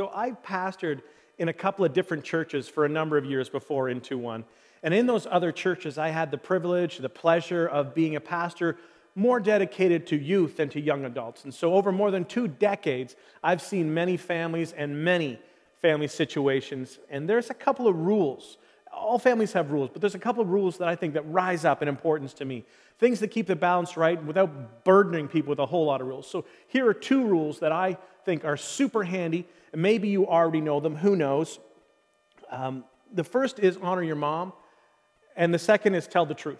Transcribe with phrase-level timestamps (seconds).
[0.00, 1.02] So I've pastored
[1.36, 4.46] in a couple of different churches for a number of years before into one.
[4.82, 8.78] And in those other churches, I had the privilege, the pleasure of being a pastor
[9.14, 11.44] more dedicated to youth than to young adults.
[11.44, 15.38] And so, over more than two decades, I've seen many families and many
[15.82, 16.98] family situations.
[17.10, 18.56] And there's a couple of rules.
[19.00, 21.64] All families have rules, but there's a couple of rules that I think that rise
[21.64, 22.64] up in importance to me.
[22.98, 26.30] Things that keep the balance right without burdening people with a whole lot of rules.
[26.30, 29.46] So, here are two rules that I think are super handy.
[29.72, 31.58] And maybe you already know them, who knows?
[32.50, 34.52] Um, the first is honor your mom,
[35.36, 36.58] and the second is tell the truth.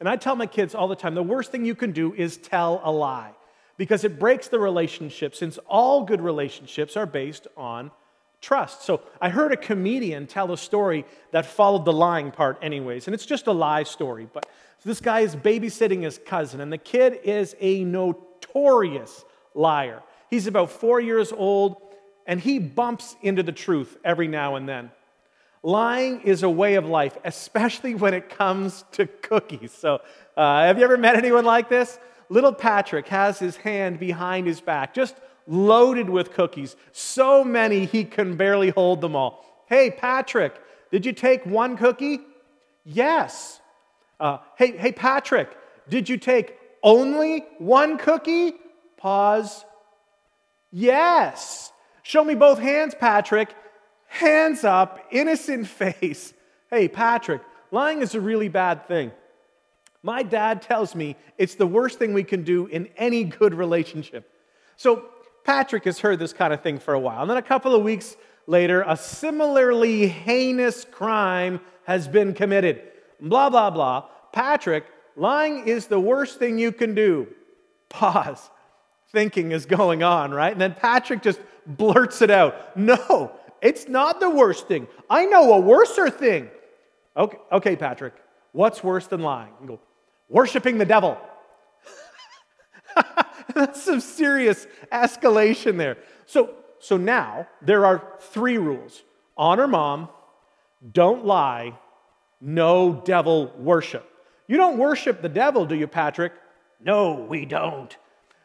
[0.00, 2.36] And I tell my kids all the time the worst thing you can do is
[2.36, 3.32] tell a lie
[3.76, 7.90] because it breaks the relationship, since all good relationships are based on
[8.42, 8.82] trust.
[8.82, 13.14] So I heard a comedian tell a story that followed the lying part, anyways, and
[13.14, 14.28] it's just a lie story.
[14.30, 14.46] But
[14.84, 19.24] this guy is babysitting his cousin, and the kid is a notorious
[19.54, 20.02] liar.
[20.28, 21.76] He's about four years old,
[22.26, 24.90] and he bumps into the truth every now and then.
[25.62, 29.70] Lying is a way of life, especially when it comes to cookies.
[29.70, 30.00] So,
[30.36, 32.00] uh, have you ever met anyone like this?
[32.28, 35.14] Little Patrick has his hand behind his back, just
[35.46, 36.76] loaded with cookies.
[36.92, 39.64] So many he can barely hold them all.
[39.66, 40.54] Hey, Patrick,
[40.90, 42.20] did you take one cookie?
[42.84, 43.60] Yes.
[44.20, 45.48] Uh, hey, hey, Patrick,
[45.88, 48.54] did you take only one cookie?
[48.96, 49.64] Pause.
[50.70, 51.72] Yes.
[52.02, 53.54] Show me both hands, Patrick
[54.12, 56.34] hands up, innocent face.
[56.70, 59.10] Hey, Patrick, lying is a really bad thing.
[60.02, 64.30] My dad tells me it's the worst thing we can do in any good relationship.
[64.76, 65.06] So,
[65.44, 67.22] Patrick has heard this kind of thing for a while.
[67.22, 68.16] And then a couple of weeks
[68.46, 72.82] later, a similarly heinous crime has been committed.
[73.20, 74.06] Blah, blah, blah.
[74.32, 74.84] Patrick,
[75.16, 77.28] lying is the worst thing you can do.
[77.88, 78.50] Pause.
[79.10, 80.52] Thinking is going on, right?
[80.52, 82.76] And then Patrick just blurts it out.
[82.76, 84.88] No, it's not the worst thing.
[85.10, 86.48] I know a worser thing.
[87.16, 88.14] Okay, okay Patrick,
[88.52, 89.52] what's worse than lying?
[89.60, 89.80] You go,
[90.28, 91.18] worshiping the devil.
[93.54, 95.98] That's some serious escalation there.
[96.26, 99.02] So, so now there are three rules
[99.36, 100.08] honor mom,
[100.92, 101.78] don't lie,
[102.40, 104.08] no devil worship.
[104.46, 106.32] You don't worship the devil, do you, Patrick?
[106.84, 107.96] No, we don't.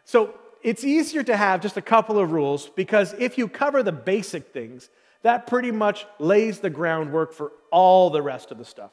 [0.05, 3.91] So it's easier to have just a couple of rules because if you cover the
[3.91, 4.89] basic things,
[5.23, 8.91] that pretty much lays the groundwork for all the rest of the stuff.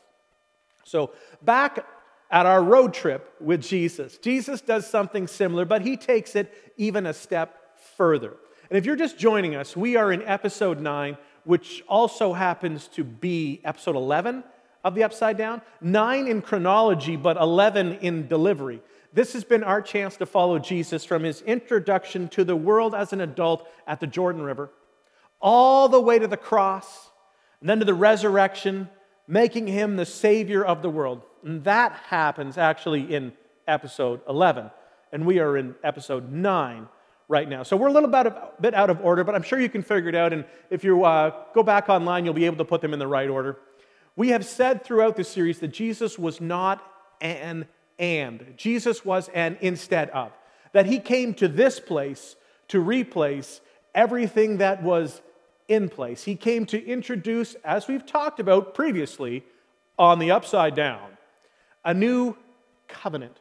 [0.84, 1.86] So, back
[2.30, 7.06] at our road trip with Jesus, Jesus does something similar, but he takes it even
[7.06, 8.34] a step further.
[8.70, 13.04] And if you're just joining us, we are in episode 9, which also happens to
[13.04, 14.42] be episode 11
[14.82, 15.62] of the Upside Down.
[15.80, 18.80] Nine in chronology, but 11 in delivery.
[19.12, 23.12] This has been our chance to follow Jesus from his introduction to the world as
[23.12, 24.70] an adult at the Jordan River
[25.44, 27.10] all the way to the cross,
[27.60, 28.88] and then to the resurrection,
[29.26, 31.22] making him the Savior of the world.
[31.42, 33.32] And that happens actually in
[33.66, 34.70] episode 11.
[35.12, 36.88] And we are in episode 9
[37.28, 37.62] right now.
[37.62, 39.82] So we're a little bit, of, bit out of order, but I'm sure you can
[39.82, 40.32] figure it out.
[40.32, 43.06] And if you uh, go back online, you'll be able to put them in the
[43.06, 43.58] right order.
[44.16, 46.84] We have said throughout the series that Jesus was not
[47.20, 47.66] an
[47.98, 50.32] and, Jesus was an instead of.
[50.72, 52.36] That he came to this place
[52.68, 53.60] to replace
[53.94, 55.20] everything that was
[55.68, 56.24] in place.
[56.24, 59.44] He came to introduce, as we've talked about previously
[59.98, 61.16] on the upside down,
[61.84, 62.36] a new
[62.88, 63.38] covenant.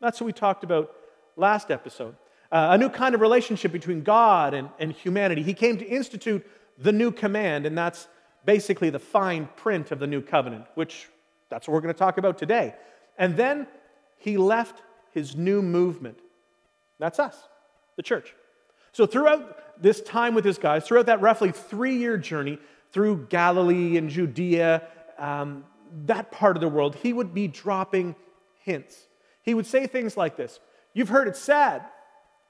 [0.00, 0.94] That's what we talked about
[1.36, 2.14] last episode.
[2.50, 5.42] Uh, a new kind of relationship between God and, and humanity.
[5.42, 6.46] He came to institute
[6.78, 8.08] the new command, and that's
[8.44, 11.08] basically the fine print of the new covenant, which
[11.48, 12.74] that's what we're going to talk about today.
[13.16, 13.66] And then
[14.18, 16.18] he left his new movement.
[16.98, 17.36] That's us,
[17.96, 18.34] the church.
[18.92, 22.58] So, throughout this time with his guys, throughout that roughly three year journey
[22.92, 24.82] through Galilee and Judea,
[25.18, 25.64] um,
[26.06, 28.14] that part of the world, he would be dropping
[28.60, 28.96] hints.
[29.42, 30.60] He would say things like this
[30.94, 31.82] You've heard it said,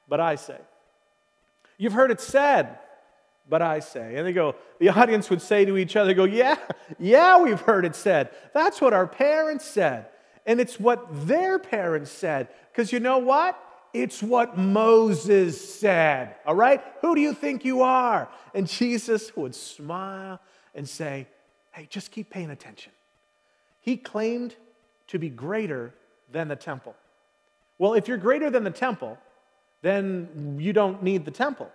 [0.09, 0.59] but I say.
[1.79, 2.79] You've heard it said,
[3.49, 4.17] but I say.
[4.17, 6.57] And they go, the audience would say to each other, go, yeah,
[6.99, 8.31] yeah, we've heard it said.
[8.53, 10.07] That's what our parents said.
[10.47, 12.49] And it's what their parents said.
[12.71, 13.59] Because you know what?
[13.93, 16.37] It's what Moses said.
[16.47, 16.83] All right?
[17.03, 18.29] Who do you think you are?
[18.55, 20.41] And Jesus would smile
[20.75, 21.27] and say,
[21.73, 22.93] Hey, just keep paying attention.
[23.81, 24.55] He claimed
[25.09, 25.95] to be greater
[26.31, 26.95] than the temple.
[27.79, 29.19] Well, if you're greater than the temple,
[29.81, 31.71] then you don't need the temple.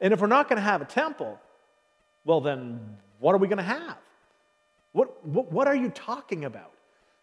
[0.00, 1.38] And if we're not going to have a temple,
[2.24, 3.96] well, then what are we going to have?
[4.92, 6.72] What, what, what, are you talking about?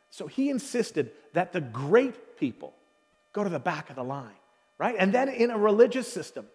[0.09, 2.74] So he insisted that the great people
[3.33, 4.35] go to the back of the line,
[4.77, 4.95] right?
[4.97, 6.47] And then in a religious system,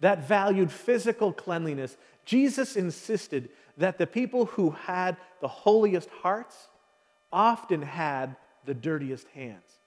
[0.00, 6.68] that valued physical cleanliness, Jesus insisted that the people who had the holiest hearts
[7.32, 9.78] often had the dirtiest hands.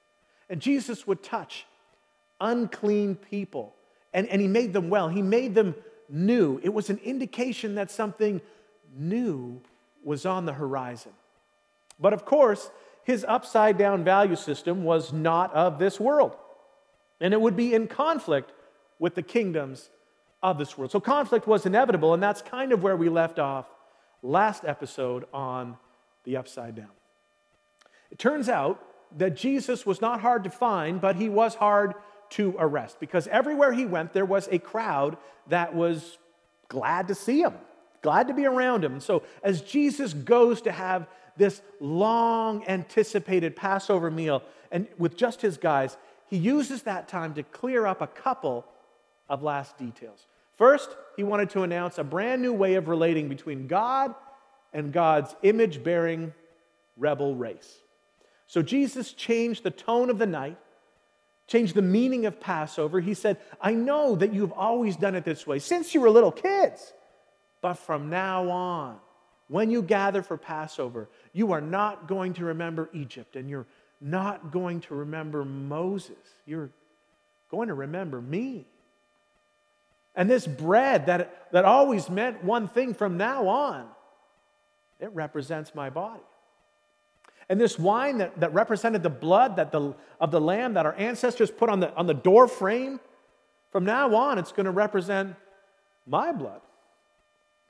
[0.49, 1.65] And Jesus would touch
[2.39, 3.75] unclean people,
[4.13, 5.09] and, and he made them well.
[5.09, 5.75] He made them
[6.09, 6.59] new.
[6.63, 8.41] It was an indication that something
[8.97, 9.61] new
[10.03, 11.11] was on the horizon.
[11.99, 12.69] But of course,
[13.05, 16.35] his upside down value system was not of this world,
[17.21, 18.51] and it would be in conflict
[18.97, 19.89] with the kingdoms
[20.41, 20.91] of this world.
[20.91, 23.67] So conflict was inevitable, and that's kind of where we left off
[24.23, 25.77] last episode on
[26.23, 26.89] the upside down.
[28.09, 28.83] It turns out
[29.17, 31.93] that Jesus was not hard to find, but he was hard
[32.31, 35.17] to arrest because everywhere he went, there was a crowd
[35.47, 36.17] that was
[36.69, 37.53] glad to see him,
[38.01, 38.93] glad to be around him.
[38.93, 41.07] And so, as Jesus goes to have
[41.37, 45.97] this long anticipated Passover meal and with just his guys,
[46.29, 48.65] he uses that time to clear up a couple
[49.29, 50.27] of last details.
[50.57, 54.15] First, he wanted to announce a brand new way of relating between God
[54.73, 56.33] and God's image bearing
[56.97, 57.77] rebel race.
[58.47, 60.57] So Jesus changed the tone of the night,
[61.47, 62.99] changed the meaning of Passover.
[62.99, 66.31] He said, I know that you've always done it this way since you were little
[66.31, 66.93] kids,
[67.61, 68.97] but from now on,
[69.47, 73.67] when you gather for Passover, you are not going to remember Egypt and you're
[74.01, 76.17] not going to remember Moses.
[76.45, 76.69] You're
[77.49, 78.65] going to remember me.
[80.15, 83.87] And this bread that, that always meant one thing from now on,
[84.99, 86.23] it represents my body.
[87.49, 90.95] And this wine that, that represented the blood that the, of the lamb that our
[90.95, 92.99] ancestors put on the, on the door frame,
[93.71, 95.35] from now on, it's going to represent
[96.07, 96.61] my blood.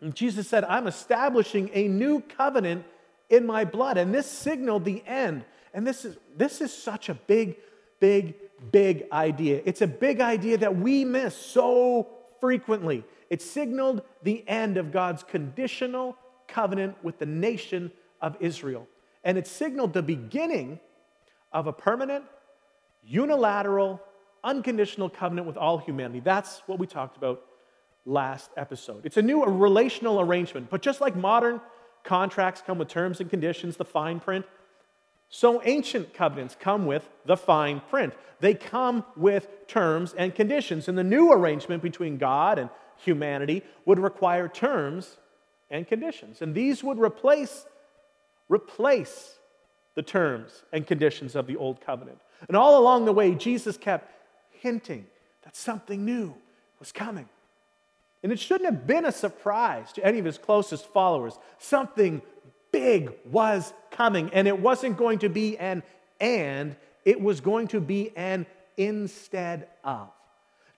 [0.02, 2.86] And Jesus said, I'm establishing a new covenant
[3.30, 3.98] in my blood.
[3.98, 5.46] And this signaled the end.
[5.74, 7.58] And this is, this is such a big,
[8.00, 8.36] big,
[8.72, 9.62] big idea.
[9.66, 12.08] It's a big idea that we miss so
[12.40, 13.04] frequently.
[13.30, 18.88] It signaled the end of God's conditional covenant with the nation of Israel.
[19.24, 20.80] And it signaled the beginning
[21.52, 22.26] of a permanent,
[23.04, 24.02] unilateral,
[24.44, 26.20] unconditional covenant with all humanity.
[26.20, 27.42] That's what we talked about
[28.06, 29.06] last episode.
[29.06, 31.62] It's a new relational arrangement, but just like modern
[32.04, 34.46] contracts come with terms and conditions, the fine print,
[35.30, 38.14] so ancient covenants come with the fine print.
[38.40, 40.88] They come with terms and conditions.
[40.88, 45.18] And the new arrangement between God and humanity would require terms
[45.70, 46.42] and conditions.
[46.42, 47.66] And these would replace
[48.48, 49.40] replace
[49.96, 52.20] the terms and conditions of the old covenant.
[52.48, 54.12] And all along the way Jesus kept
[54.52, 55.08] hinting
[55.44, 56.36] that something new
[56.80, 57.28] was coming.
[58.26, 61.38] And it shouldn't have been a surprise to any of his closest followers.
[61.60, 62.24] Something
[62.72, 65.84] big was coming, and it wasn't going to be an
[66.20, 70.10] and, it was going to be an instead of.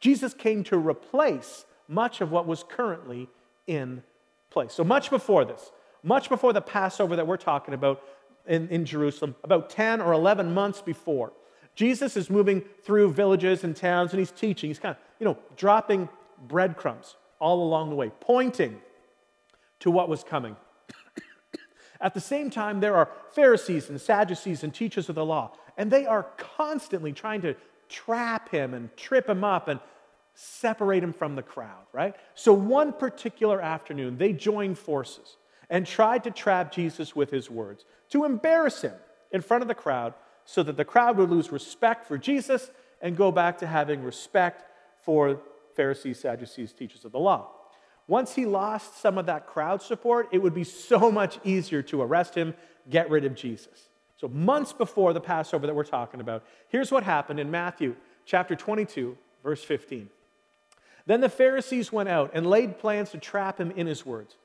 [0.02, 3.30] Jesus came to replace much of what was currently
[3.66, 4.04] in
[4.50, 4.74] place.
[4.74, 5.72] So, much before this,
[6.04, 8.04] much before the Passover that we're talking about
[8.46, 11.32] in, in Jerusalem, about 10 or 11 months before,
[11.76, 14.70] Jesus is moving through villages and towns and he's teaching.
[14.70, 16.10] He's kind of, you know, dropping
[16.46, 18.80] breadcrumbs all along the way, pointing
[19.80, 20.56] to what was coming.
[22.02, 25.92] At the same time, there are Pharisees and Sadducees and teachers of the law, and
[25.92, 27.56] they are constantly trying to
[27.90, 29.80] trap him and trip him up and
[30.34, 32.16] separate him from the crowd, right?
[32.36, 35.38] So, one particular afternoon, they joined forces
[35.70, 38.94] and tried to trap Jesus with his words, to embarrass him
[39.32, 40.14] in front of the crowd
[40.46, 42.72] so that the crowd would lose respect for Jesus
[43.02, 44.64] and go back to having respect
[45.02, 45.42] for
[45.78, 47.52] Pharisees, Sadducees, teachers of the law.
[48.08, 52.02] Once he lost some of that crowd support, it would be so much easier to
[52.02, 52.54] arrest him,
[52.90, 53.90] get rid of Jesus.
[54.18, 58.56] So, months before the Passover that we're talking about, here's what happened in Matthew chapter
[58.56, 60.10] 22, verse 15.
[61.06, 64.36] Then the Pharisees went out and laid plans to trap him in his words.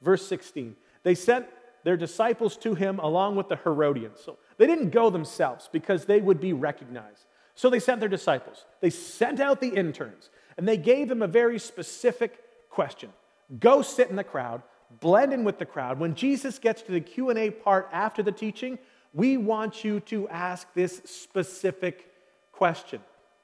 [0.00, 0.76] Verse 16.
[1.02, 1.46] They sent
[1.84, 4.20] their disciples to him along with the Herodians.
[4.24, 7.26] So they didn't go themselves because they would be recognized.
[7.54, 8.64] So they sent their disciples.
[8.80, 13.10] They sent out the interns and they gave them a very specific question.
[13.60, 14.62] Go sit in the crowd,
[15.00, 15.98] blend in with the crowd.
[15.98, 18.78] When Jesus gets to the Q&A part after the teaching,
[19.12, 22.10] we want you to ask this specific
[22.52, 23.00] question.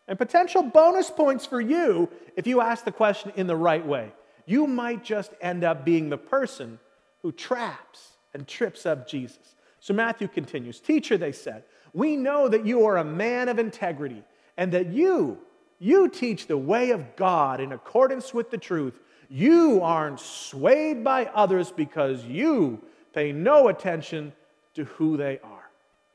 [0.08, 4.12] And potential bonus points for you if you ask the question in the right way.
[4.46, 6.78] You might just end up being the person
[7.22, 9.54] who traps and trips up Jesus.
[9.80, 14.22] So Matthew continues Teacher, they said, we know that you are a man of integrity
[14.56, 15.38] and that you,
[15.82, 19.00] you teach the way of God in accordance with the truth.
[19.28, 22.80] You aren't swayed by others because you
[23.12, 24.32] pay no attention
[24.74, 25.70] to who they are.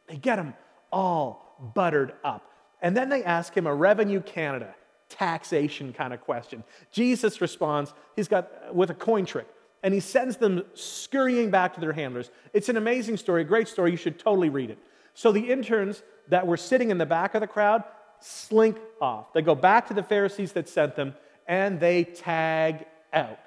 [0.08, 0.54] They get him
[0.90, 2.50] all buttered up.
[2.82, 4.74] And then they ask him a Revenue Canada
[5.10, 6.64] taxation kind of question.
[6.90, 9.48] Jesus responds, he's got uh, with a coin trick,
[9.84, 12.32] and he sends them scurrying back to their handlers.
[12.54, 13.92] It's an amazing story, a great story.
[13.92, 14.78] You should totally read it.
[15.14, 17.84] So the interns that were sitting in the back of the crowd
[18.20, 19.34] slink off.
[19.34, 21.16] They go back to the Pharisees that sent them,
[21.48, 23.40] and they tag out.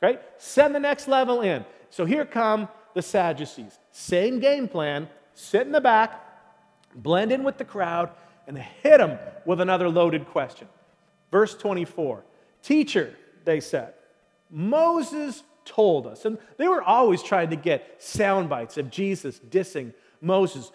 [0.00, 0.20] Right?
[0.38, 1.64] Send the next level in.
[1.90, 3.78] So here come the Sadducees.
[3.92, 5.08] Same game plan.
[5.34, 6.24] Sit in the back,
[6.94, 8.10] blend in with the crowd,
[8.46, 10.68] and hit them with another loaded question.
[11.30, 12.24] Verse 24
[12.62, 13.94] Teacher, they said,
[14.50, 16.24] Moses told us.
[16.24, 20.70] And they were always trying to get sound bites of Jesus dissing Moses,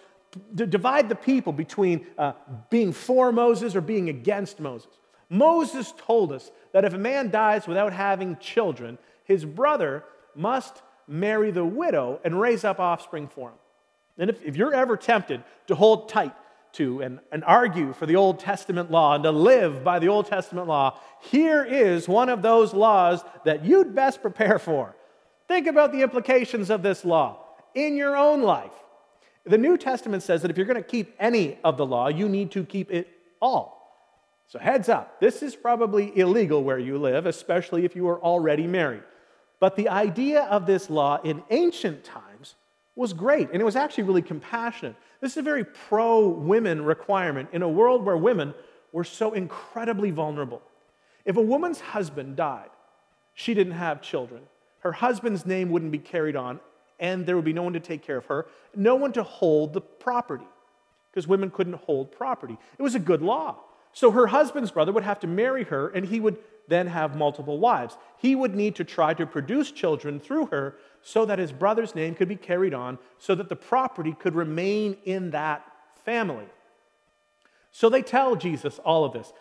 [0.56, 2.32] to divide the people between uh,
[2.70, 4.92] being for Moses or being against Moses.
[5.28, 11.50] Moses told us that if a man dies without having children, his brother must marry
[11.50, 13.56] the widow and raise up offspring for him.
[14.18, 16.34] And if, if you're ever tempted to hold tight
[16.72, 20.26] to and, and argue for the Old Testament law and to live by the Old
[20.26, 24.94] Testament law, here is one of those laws that you'd best prepare for.
[25.48, 28.72] Think about the implications of this law in your own life.
[29.44, 32.28] The New Testament says that if you're going to keep any of the law, you
[32.28, 33.08] need to keep it
[33.40, 33.80] all.
[34.46, 38.66] So, heads up, this is probably illegal where you live, especially if you are already
[38.66, 39.02] married.
[39.60, 42.56] But the idea of this law in ancient times
[42.94, 44.94] was great, and it was actually really compassionate.
[45.20, 48.54] This is a very pro women requirement in a world where women
[48.92, 50.60] were so incredibly vulnerable.
[51.24, 52.70] If a woman's husband died,
[53.34, 54.42] she didn't have children,
[54.80, 56.60] her husband's name wouldn't be carried on,
[57.02, 59.74] and there would be no one to take care of her, no one to hold
[59.74, 60.46] the property,
[61.10, 62.56] because women couldn't hold property.
[62.78, 63.56] It was a good law.
[63.92, 67.58] So her husband's brother would have to marry her, and he would then have multiple
[67.58, 67.98] wives.
[68.18, 72.14] He would need to try to produce children through her so that his brother's name
[72.14, 75.66] could be carried on, so that the property could remain in that
[76.04, 76.46] family.
[77.72, 79.32] So they tell Jesus all of this,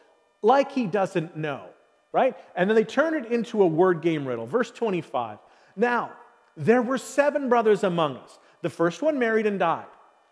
[0.41, 1.65] like he doesn't know,
[2.11, 2.35] right?
[2.55, 4.47] And then they turn it into a word game riddle.
[4.47, 5.37] Verse 25.
[5.75, 6.13] Now,
[6.55, 8.39] there were seven brothers among us.
[8.61, 9.85] The first one married and died.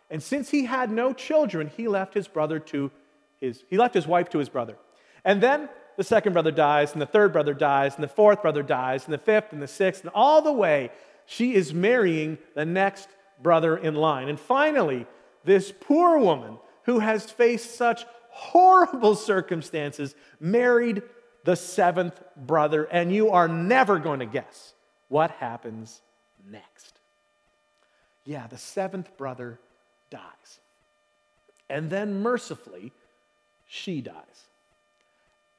[0.09, 2.91] And since he had no children, he left his brother to
[3.39, 4.77] his, he left his wife to his brother.
[5.23, 8.63] And then the second brother dies, and the third brother dies, and the fourth brother
[8.63, 10.91] dies, and the fifth, and the sixth, and all the way,
[11.25, 13.09] she is marrying the next
[13.41, 14.29] brother in line.
[14.29, 15.05] And finally,
[15.43, 21.03] this poor woman who has faced such horrible circumstances married
[21.43, 24.73] the seventh brother, and you are never going to guess
[25.07, 26.01] what happens
[26.47, 26.99] next.
[28.25, 29.59] Yeah, the seventh brother
[30.09, 30.59] dies.
[31.69, 32.91] And then mercifully,
[33.67, 34.47] she dies.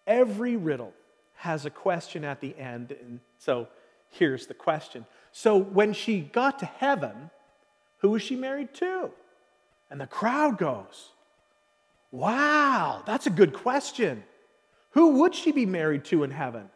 [0.06, 0.92] Every riddle
[1.36, 2.92] has a question at the end.
[2.92, 3.68] And so
[4.10, 5.06] here's the question.
[5.32, 7.30] So when she got to heaven,
[7.98, 9.10] who was she married to?
[9.90, 11.10] And the crowd goes,
[12.12, 14.24] Wow, that's a good question.
[14.90, 16.68] Who would she be married to in heaven?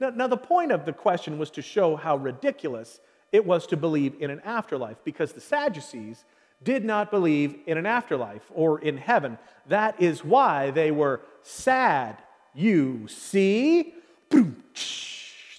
[0.00, 3.00] Now, now, the point of the question was to show how ridiculous
[3.36, 6.24] it was to believe in an afterlife because the Sadducees
[6.62, 9.38] did not believe in an afterlife or in heaven.
[9.68, 12.16] That is why they were sad
[12.54, 13.94] you see.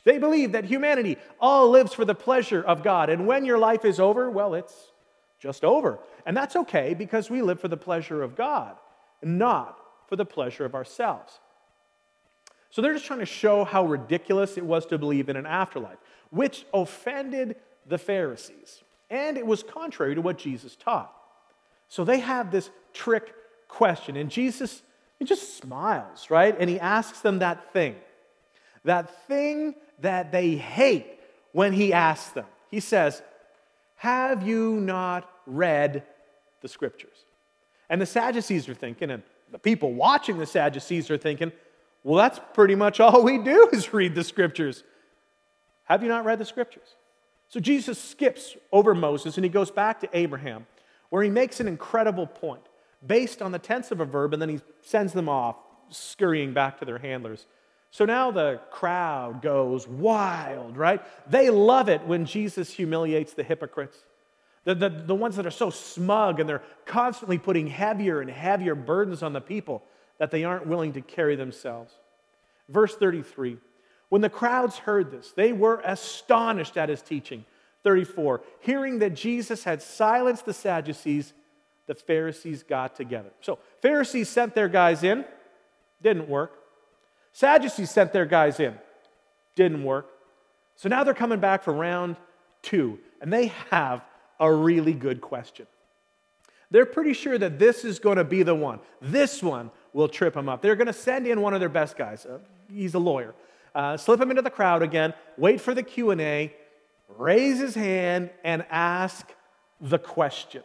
[0.03, 3.09] They believe that humanity all lives for the pleasure of God.
[3.09, 4.73] And when your life is over, well, it's
[5.39, 5.99] just over.
[6.25, 8.75] And that's okay because we live for the pleasure of God,
[9.21, 11.39] not for the pleasure of ourselves.
[12.69, 15.99] So they're just trying to show how ridiculous it was to believe in an afterlife,
[16.31, 17.55] which offended
[17.87, 18.83] the Pharisees.
[19.09, 21.13] And it was contrary to what Jesus taught.
[21.87, 23.33] So they have this trick
[23.67, 24.17] question.
[24.17, 24.81] And Jesus
[25.19, 26.55] he just smiles, right?
[26.57, 27.95] And he asks them that thing,
[28.83, 31.19] that thing that they hate
[31.53, 32.45] when he asks them.
[32.69, 33.21] He says,
[33.95, 36.03] Have you not read
[36.61, 37.25] the scriptures?
[37.89, 41.51] And the Sadducees are thinking, and the people watching the Sadducees are thinking,
[42.03, 44.83] Well, that's pretty much all we do is read the scriptures.
[45.85, 46.95] Have you not read the scriptures?
[47.49, 50.67] So Jesus skips over Moses and he goes back to Abraham,
[51.09, 52.63] where he makes an incredible point
[53.05, 55.55] based on the tense of a verb, and then he sends them off,
[55.89, 57.45] scurrying back to their handlers.
[57.91, 61.01] So now the crowd goes wild, right?
[61.29, 63.97] They love it when Jesus humiliates the hypocrites.
[64.65, 68.75] The, the, the ones that are so smug and they're constantly putting heavier and heavier
[68.75, 69.83] burdens on the people
[70.17, 71.93] that they aren't willing to carry themselves.
[72.67, 73.57] Verse 33
[74.09, 77.45] When the crowds heard this, they were astonished at his teaching.
[77.83, 81.33] 34 Hearing that Jesus had silenced the Sadducees,
[81.85, 83.29] the Pharisees got together.
[83.41, 85.25] So, Pharisees sent their guys in,
[86.01, 86.53] didn't work.
[87.31, 88.73] Sadducees sent their guys in,
[89.55, 90.07] didn't work.
[90.75, 92.15] So now they're coming back for round
[92.61, 94.03] two, and they have
[94.39, 95.67] a really good question.
[96.69, 98.79] They're pretty sure that this is going to be the one.
[99.01, 100.61] This one will trip them up.
[100.61, 102.25] They're going to send in one of their best guys.
[102.25, 102.39] Uh,
[102.71, 103.33] he's a lawyer.
[103.77, 106.51] Uh, slip him into the crowd again, wait for the Q&A,
[107.15, 109.31] raise his hand, and ask
[109.79, 110.63] the question.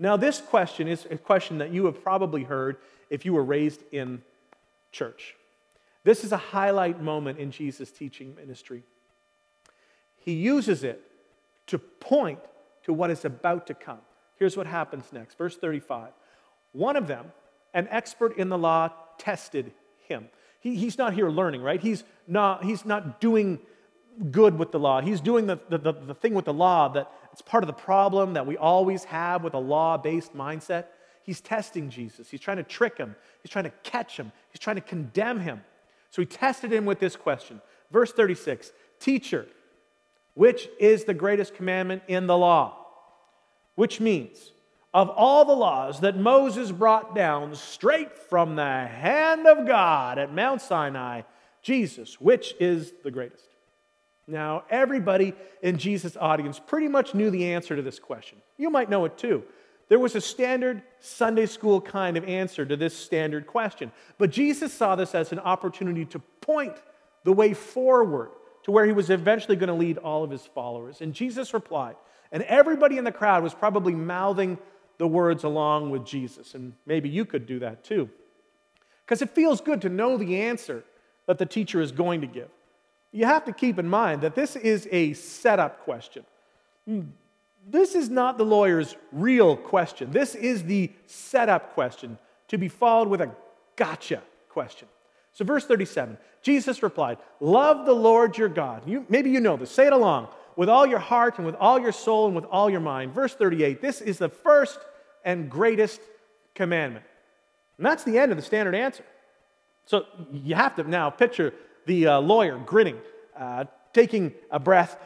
[0.00, 2.78] Now, this question is a question that you have probably heard
[3.08, 4.22] if you were raised in
[4.90, 5.36] church.
[6.02, 8.82] This is a highlight moment in Jesus' teaching ministry.
[10.16, 11.00] He uses it
[11.68, 12.40] to point
[12.82, 14.00] to what is about to come.
[14.34, 15.38] Here's what happens next.
[15.38, 16.08] Verse 35.
[16.72, 17.30] One of them,
[17.74, 19.70] an expert in the law, tested
[20.08, 20.30] him.
[20.60, 21.80] He, he's not here learning, right?
[21.80, 23.58] He's not, he's not doing
[24.30, 25.00] good with the law.
[25.00, 27.72] He's doing the, the, the, the thing with the law that it's part of the
[27.72, 30.86] problem that we always have with a law based mindset.
[31.22, 32.30] He's testing Jesus.
[32.30, 33.16] He's trying to trick him.
[33.42, 34.32] He's trying to catch him.
[34.50, 35.62] He's trying to condemn him.
[36.10, 37.60] So he tested him with this question.
[37.90, 39.46] Verse 36 Teacher,
[40.34, 42.76] which is the greatest commandment in the law?
[43.76, 44.52] Which means,
[44.92, 50.34] of all the laws that Moses brought down straight from the hand of God at
[50.34, 51.22] Mount Sinai,
[51.62, 53.44] Jesus, which is the greatest?
[54.26, 58.38] Now, everybody in Jesus' audience pretty much knew the answer to this question.
[58.56, 59.44] You might know it too.
[59.88, 63.90] There was a standard Sunday school kind of answer to this standard question.
[64.18, 66.76] But Jesus saw this as an opportunity to point
[67.24, 68.30] the way forward
[68.62, 71.00] to where he was eventually going to lead all of his followers.
[71.00, 71.96] And Jesus replied,
[72.30, 74.58] and everybody in the crowd was probably mouthing
[75.00, 76.54] the words along with Jesus.
[76.54, 78.10] And maybe you could do that too.
[79.02, 80.84] Because it feels good to know the answer
[81.26, 82.50] that the teacher is going to give.
[83.10, 86.24] You have to keep in mind that this is a setup question.
[86.86, 87.00] Hmm.
[87.66, 90.10] This is not the lawyer's real question.
[90.10, 93.30] This is the setup question to be followed with a
[93.76, 94.86] gotcha question.
[95.32, 98.86] So, verse 37 Jesus replied, Love the Lord your God.
[98.86, 99.70] You, maybe you know this.
[99.70, 100.28] Say it along.
[100.56, 103.14] With all your heart and with all your soul and with all your mind.
[103.14, 104.78] Verse 38 This is the first
[105.24, 106.00] and greatest
[106.54, 107.04] commandment.
[107.76, 109.04] And that's the end of the standard answer.
[109.86, 111.52] So, you have to now picture
[111.86, 112.98] the uh, lawyer grinning,
[113.36, 114.96] uh, taking a breath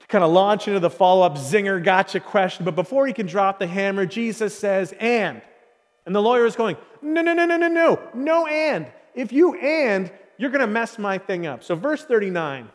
[0.00, 2.64] to kind of launch into the follow up zinger gotcha question.
[2.64, 5.42] But before he can drop the hammer, Jesus says, and.
[6.06, 8.90] And the lawyer is going, no, no, no, no, no, no, no, and.
[9.14, 11.64] If you and, you're going to mess my thing up.
[11.64, 12.68] So, verse 39,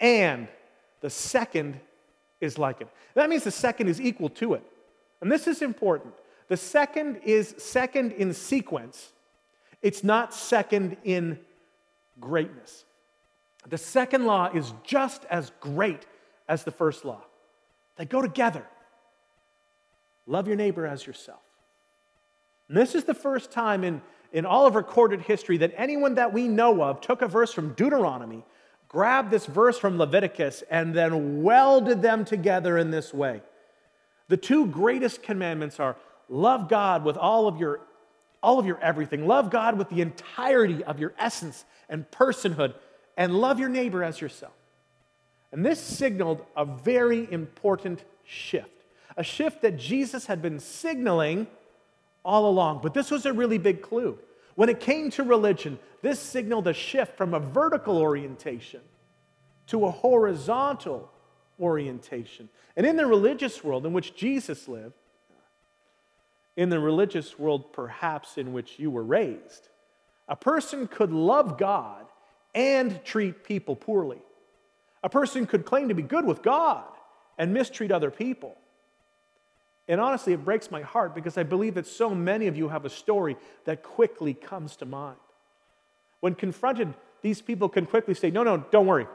[0.00, 0.48] and
[1.00, 1.80] the second
[2.40, 2.88] is like it.
[3.14, 4.62] That means the second is equal to it.
[5.26, 6.14] And this is important.
[6.46, 9.10] The second is second in sequence,
[9.82, 11.40] it's not second in
[12.20, 12.84] greatness.
[13.68, 16.06] The second law is just as great
[16.48, 17.22] as the first law.
[17.96, 18.64] They go together.
[20.28, 21.42] Love your neighbor as yourself.
[22.68, 26.32] And this is the first time in, in all of recorded history that anyone that
[26.32, 28.44] we know of took a verse from Deuteronomy,
[28.86, 33.42] grabbed this verse from Leviticus, and then welded them together in this way.
[34.28, 35.96] The two greatest commandments are
[36.28, 37.80] love God with all of your
[38.42, 39.26] all of your everything.
[39.26, 42.74] Love God with the entirety of your essence and personhood
[43.16, 44.52] and love your neighbor as yourself.
[45.50, 48.84] And this signaled a very important shift,
[49.16, 51.46] a shift that Jesus had been signaling
[52.24, 52.80] all along.
[52.82, 54.18] But this was a really big clue.
[54.54, 58.80] When it came to religion, this signaled a shift from a vertical orientation
[59.68, 61.10] to a horizontal
[61.60, 62.48] orientation.
[62.76, 64.94] And in the religious world in which Jesus lived,
[66.56, 69.68] in the religious world perhaps in which you were raised,
[70.28, 72.06] a person could love God
[72.54, 74.20] and treat people poorly.
[75.02, 76.84] A person could claim to be good with God
[77.38, 78.56] and mistreat other people.
[79.88, 82.84] And honestly, it breaks my heart because I believe that so many of you have
[82.84, 85.18] a story that quickly comes to mind.
[86.20, 86.92] When confronted,
[87.22, 89.06] these people can quickly say, No, no, don't worry.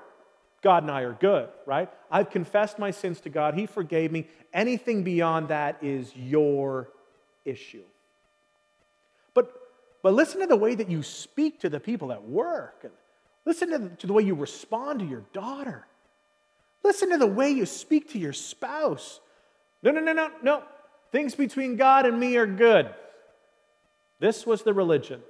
[0.62, 1.90] God and I are good, right?
[2.10, 3.56] I've confessed my sins to God.
[3.56, 4.28] He forgave me.
[4.54, 6.90] Anything beyond that is your
[7.46, 7.84] issue.
[9.34, 9.52] But,
[10.04, 12.92] but listen to the way that you speak to the people at work.
[13.46, 15.88] Listen to the, to the way you respond to your daughter.
[16.84, 19.20] Listen to the way you speak to your spouse.
[19.82, 20.64] No, no, no, no, no.
[21.12, 22.94] Things between God and me are good.
[24.20, 25.22] This was the religion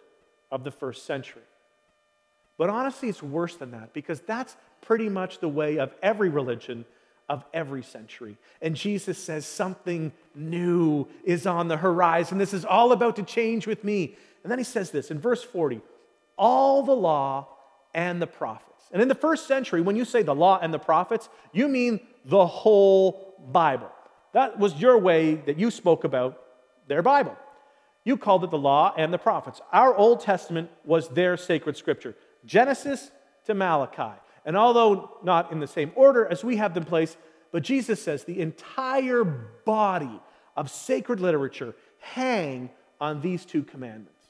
[0.52, 1.42] of the first century.
[2.62, 6.86] But honestly, it's worse than that because that's pretty much the way of every religion
[7.28, 8.38] of every century.
[8.62, 12.38] And Jesus says something new is on the horizon.
[12.38, 14.16] This is all about to change with me.
[14.44, 15.82] And then he says this in verse 40
[16.38, 17.48] all the law
[17.96, 18.86] and the prophets.
[18.92, 22.00] And in the first century, when you say the law and the prophets, you mean
[22.26, 23.90] the whole Bible.
[24.34, 26.40] That was your way that you spoke about
[26.88, 27.36] their Bible.
[28.04, 29.62] You called it the law and the prophets.
[29.74, 33.12] Our Old Testament was their sacred scripture Genesis
[33.46, 34.20] to Malachi.
[34.46, 37.18] And although not in the same order as we have them placed,
[37.52, 40.20] but Jesus says the entire body
[40.56, 44.28] of sacred literature hang on these two commandments.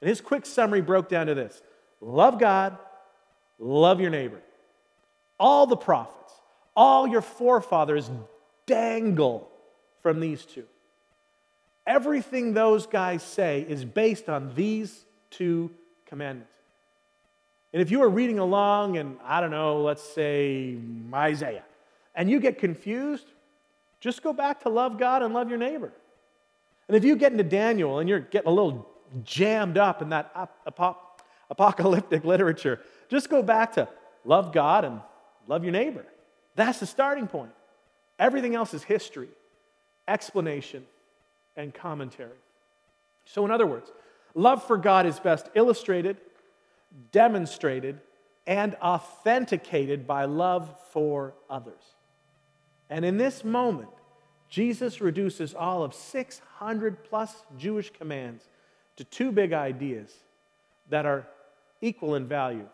[0.00, 1.62] And his quick summary broke down to this
[2.00, 2.78] love God,
[3.58, 4.40] love your neighbor.
[5.40, 6.32] All the prophets,
[6.76, 8.10] all your forefathers
[8.66, 9.48] dangle
[10.02, 10.64] from these two.
[11.86, 15.70] Everything those guys say is based on these two
[16.06, 16.52] commandments.
[17.72, 20.76] And if you are reading along and, I don't know, let's say
[21.12, 21.64] Isaiah,
[22.14, 23.26] and you get confused,
[24.00, 25.92] just go back to love God and love your neighbor.
[26.88, 28.88] And if you get into Daniel and you're getting a little
[29.24, 30.32] jammed up in that
[31.50, 33.88] apocalyptic literature, just go back to
[34.24, 35.00] love God and
[35.46, 36.06] love your neighbor.
[36.54, 37.50] That's the starting point.
[38.18, 39.28] Everything else is history,
[40.08, 40.86] explanation,
[41.56, 42.38] and commentary.
[43.26, 43.90] So, in other words,
[44.34, 46.16] love for God is best illustrated,
[47.12, 48.00] demonstrated,
[48.46, 51.82] and authenticated by love for others.
[52.88, 53.90] And in this moment,
[54.48, 58.48] Jesus reduces all of 600 plus Jewish commands
[58.96, 60.12] to two big ideas
[60.88, 61.26] that are
[61.80, 62.66] equal in value.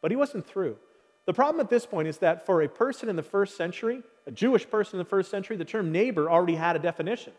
[0.00, 0.76] But he wasn't through.
[1.24, 4.30] The problem at this point is that for a person in the first century, a
[4.30, 7.32] Jewish person in the first century, the term neighbor already had a definition.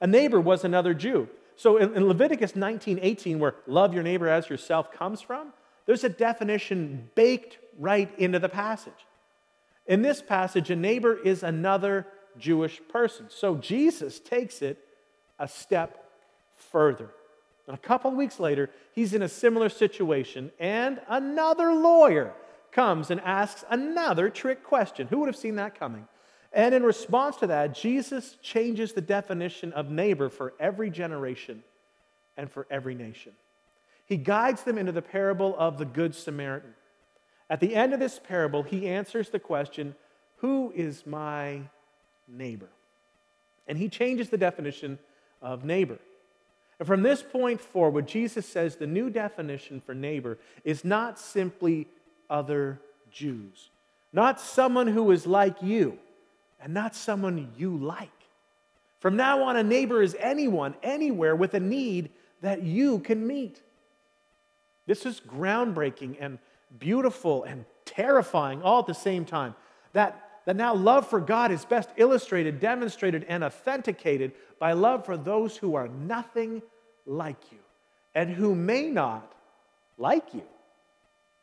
[0.00, 1.28] A neighbor was another Jew.
[1.56, 5.52] So in, in Leviticus 19 18, where love your neighbor as yourself comes from,
[5.86, 8.92] there's a definition baked right into the passage.
[9.86, 12.06] In this passage, a neighbor is another
[12.38, 13.26] Jewish person.
[13.30, 14.78] So Jesus takes it
[15.38, 16.10] a step
[16.56, 17.10] further.
[17.66, 22.32] And a couple weeks later, he's in a similar situation, and another lawyer
[22.70, 25.08] comes and asks another trick question.
[25.08, 26.06] Who would have seen that coming?
[26.56, 31.62] And in response to that, Jesus changes the definition of neighbor for every generation
[32.38, 33.32] and for every nation.
[34.06, 36.72] He guides them into the parable of the Good Samaritan.
[37.50, 39.94] At the end of this parable, he answers the question
[40.36, 41.60] Who is my
[42.26, 42.70] neighbor?
[43.68, 44.98] And he changes the definition
[45.42, 45.98] of neighbor.
[46.78, 51.86] And from this point forward, Jesus says the new definition for neighbor is not simply
[52.30, 53.68] other Jews,
[54.10, 55.98] not someone who is like you,
[56.60, 58.10] and not someone you like.
[59.00, 63.62] From now on, a neighbor is anyone, anywhere with a need that you can meet.
[64.86, 66.38] This is groundbreaking and
[66.78, 69.54] beautiful and terrifying all at the same time.
[69.92, 75.16] That that now love for God is best illustrated, demonstrated, and authenticated by love for
[75.16, 76.62] those who are nothing
[77.04, 77.58] like you
[78.14, 79.34] and who may not
[79.98, 80.44] like you.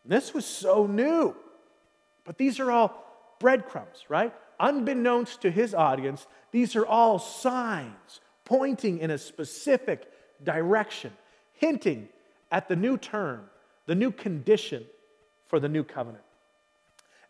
[0.06, 1.36] This was so new.
[2.24, 4.34] But these are all breadcrumbs, right?
[4.60, 10.12] Unbeknownst to his audience, these are all signs pointing in a specific
[10.44, 11.12] direction,
[11.54, 12.10] hinting
[12.52, 13.42] at the new term,
[13.86, 14.86] the new condition
[15.48, 16.24] for the new covenant.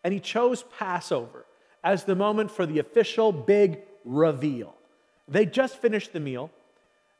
[0.02, 1.46] And he chose Passover
[1.82, 4.74] as the moment for the official big reveal.
[5.28, 6.50] They just finished the meal.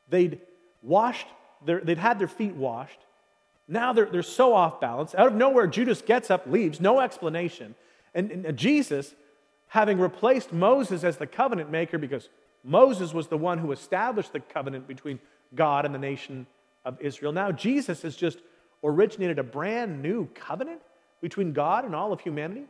[0.08, 0.40] They'd
[0.82, 1.26] washed,
[1.64, 2.98] their, they'd had their feet washed.
[3.66, 5.14] Now they're, they're so off balance.
[5.14, 7.74] Out of nowhere, Judas gets up, leaves, no explanation.
[8.14, 9.14] And, and uh, Jesus,
[9.68, 12.29] having replaced Moses as the covenant maker, because
[12.62, 15.18] Moses was the one who established the covenant between
[15.55, 16.46] God and the nation
[16.85, 18.38] of Israel, now Jesus has just
[18.83, 20.81] originated a brand new covenant
[21.20, 22.66] between God and all of humanity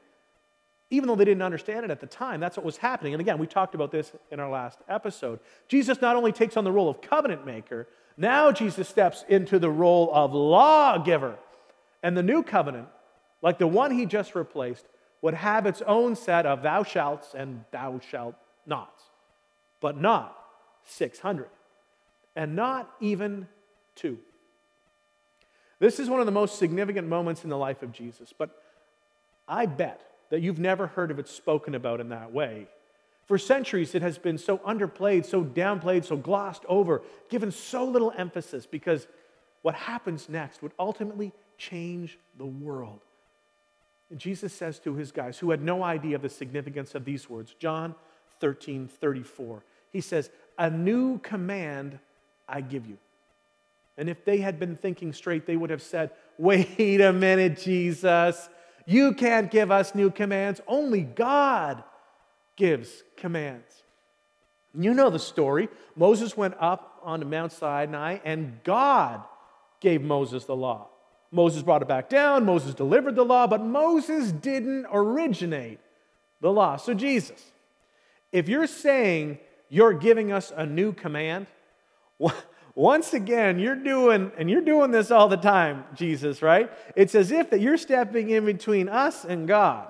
[0.90, 3.14] even though they didn't understand it at the time, that's what was happening.
[3.14, 5.40] And again, we talked about this in our last episode.
[5.66, 9.70] Jesus not only takes on the role of covenant maker, now Jesus steps into the
[9.70, 11.36] role of lawgiver.
[12.02, 12.88] And the new covenant,
[13.40, 14.86] like the one he just replaced,
[15.24, 18.34] would have its own set of thou shalt and thou shalt
[18.66, 19.04] nots,
[19.80, 20.36] but not
[20.84, 21.48] 600,
[22.36, 23.48] and not even
[23.94, 24.18] two.
[25.78, 28.50] This is one of the most significant moments in the life of Jesus, but
[29.48, 32.68] I bet that you've never heard of it spoken about in that way.
[33.24, 38.12] For centuries, it has been so underplayed, so downplayed, so glossed over, given so little
[38.14, 39.06] emphasis because
[39.62, 43.00] what happens next would ultimately change the world.
[44.10, 47.28] And Jesus says to his guys who had no idea of the significance of these
[47.28, 47.94] words, John
[48.40, 51.98] 13 34, he says, A new command
[52.48, 52.98] I give you.
[53.96, 58.48] And if they had been thinking straight, they would have said, Wait a minute, Jesus.
[58.86, 60.60] You can't give us new commands.
[60.66, 61.82] Only God
[62.56, 63.82] gives commands.
[64.78, 65.68] You know the story.
[65.96, 69.22] Moses went up onto Mount Sinai, and God
[69.80, 70.88] gave Moses the law.
[71.30, 72.44] Moses brought it back down.
[72.44, 75.80] Moses delivered the law, but Moses didn't originate
[76.40, 76.76] the law.
[76.76, 77.42] So, Jesus,
[78.32, 81.46] if you're saying you're giving us a new command,
[82.74, 86.70] once again, you're doing, and you're doing this all the time, Jesus, right?
[86.96, 89.88] It's as if that you're stepping in between us and God.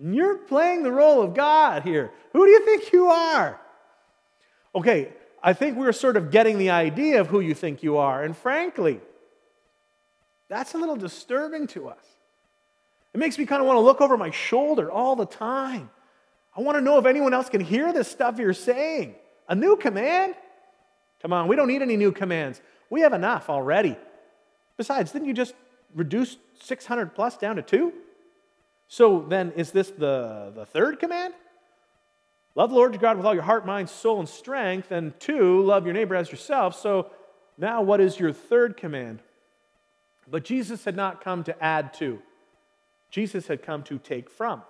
[0.00, 2.10] You're playing the role of God here.
[2.32, 3.60] Who do you think you are?
[4.74, 8.24] Okay, I think we're sort of getting the idea of who you think you are.
[8.24, 9.00] And frankly,
[10.54, 12.04] that's a little disturbing to us.
[13.12, 15.90] It makes me kind of want to look over my shoulder all the time.
[16.56, 19.16] I want to know if anyone else can hear this stuff you're saying.
[19.48, 20.34] A new command?
[21.20, 22.60] Come on, we don't need any new commands.
[22.88, 23.96] We have enough already.
[24.76, 25.54] Besides, didn't you just
[25.94, 27.92] reduce 600 plus down to two?
[28.86, 31.34] So then, is this the, the third command?
[32.54, 34.92] Love the Lord your God with all your heart, mind, soul, and strength.
[34.92, 36.78] And two, love your neighbor as yourself.
[36.78, 37.10] So
[37.58, 39.20] now, what is your third command?
[40.30, 42.20] But Jesus had not come to add to,
[43.10, 44.62] Jesus had come to take from.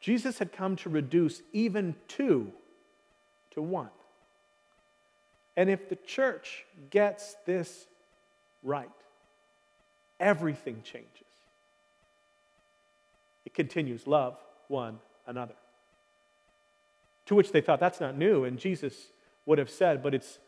[0.00, 2.52] Jesus had come to reduce even two
[3.50, 3.90] to one.
[5.56, 7.88] And if the church gets this
[8.62, 8.88] right,
[10.20, 11.08] everything changes.
[13.44, 14.36] It continues love
[14.68, 15.54] one another.
[17.26, 19.08] To which they thought that's not new, and Jesus
[19.46, 20.38] would have said, but it's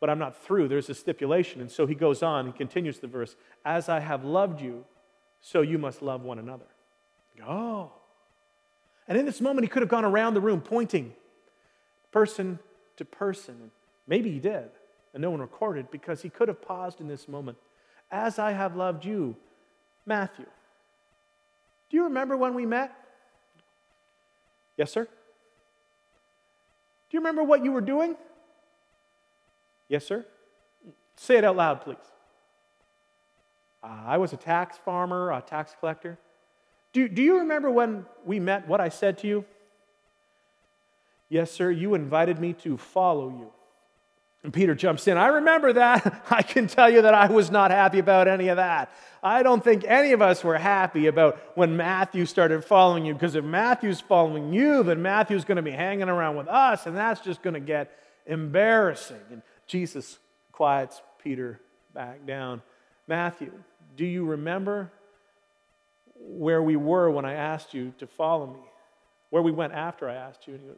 [0.00, 0.68] but I'm not through.
[0.68, 1.60] There's a stipulation.
[1.60, 4.84] And so he goes on and continues the verse As I have loved you,
[5.40, 6.66] so you must love one another.
[7.46, 7.92] Oh.
[9.06, 11.14] And in this moment, he could have gone around the room pointing
[12.12, 12.58] person
[12.96, 13.70] to person.
[14.06, 14.68] Maybe he did,
[15.12, 17.58] and no one recorded because he could have paused in this moment.
[18.10, 19.36] As I have loved you,
[20.06, 20.46] Matthew.
[21.90, 22.92] Do you remember when we met?
[24.76, 25.04] Yes, sir.
[25.04, 25.10] Do
[27.16, 28.16] you remember what you were doing?
[29.88, 30.24] Yes, sir.
[31.16, 31.96] Say it out loud, please.
[33.82, 36.18] I was a tax farmer, a tax collector.
[36.92, 39.44] Do, do you remember when we met what I said to you?
[41.28, 41.70] Yes, sir.
[41.70, 43.52] You invited me to follow you.
[44.44, 45.16] And Peter jumps in.
[45.16, 46.24] I remember that.
[46.30, 48.90] I can tell you that I was not happy about any of that.
[49.22, 53.34] I don't think any of us were happy about when Matthew started following you, because
[53.34, 57.20] if Matthew's following you, then Matthew's going to be hanging around with us, and that's
[57.20, 57.90] just going to get
[58.26, 59.20] embarrassing.
[59.30, 60.18] And Jesus
[60.50, 61.60] quiets Peter
[61.94, 62.62] back down.
[63.06, 63.52] Matthew,
[63.96, 64.90] do you remember
[66.18, 68.60] where we were when I asked you to follow me?
[69.30, 70.54] Where we went after I asked you?
[70.54, 70.76] And he goes,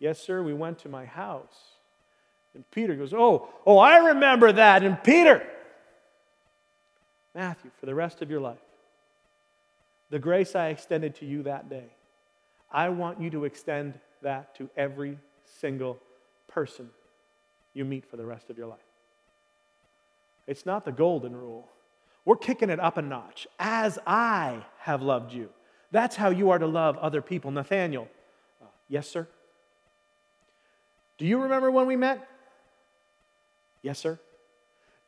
[0.00, 1.76] Yes, sir, we went to my house.
[2.54, 4.82] And Peter goes, Oh, oh, I remember that.
[4.82, 5.46] And Peter,
[7.34, 8.58] Matthew, for the rest of your life,
[10.10, 11.86] the grace I extended to you that day,
[12.70, 15.98] I want you to extend that to every single
[16.48, 16.90] person
[17.78, 18.78] you meet for the rest of your life.
[20.46, 21.68] It's not the golden rule.
[22.24, 23.46] We're kicking it up a notch.
[23.58, 25.50] As I have loved you.
[25.90, 27.50] That's how you are to love other people.
[27.50, 28.08] Nathaniel,
[28.60, 29.26] uh, yes, sir?
[31.16, 32.28] Do you remember when we met?
[33.80, 34.18] Yes, sir.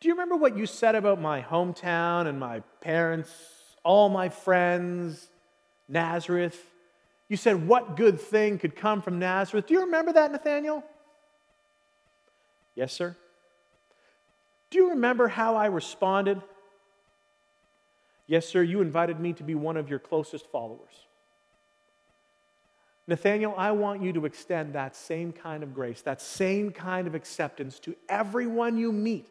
[0.00, 3.30] Do you remember what you said about my hometown and my parents,
[3.84, 5.28] all my friends,
[5.88, 6.58] Nazareth?
[7.28, 9.66] You said, What good thing could come from Nazareth?
[9.66, 10.82] Do you remember that, Nathaniel?
[12.74, 13.16] Yes, sir.
[14.70, 16.40] Do you remember how I responded?
[18.26, 21.06] Yes, sir, you invited me to be one of your closest followers.
[23.08, 27.16] Nathaniel, I want you to extend that same kind of grace, that same kind of
[27.16, 29.26] acceptance to everyone you meet,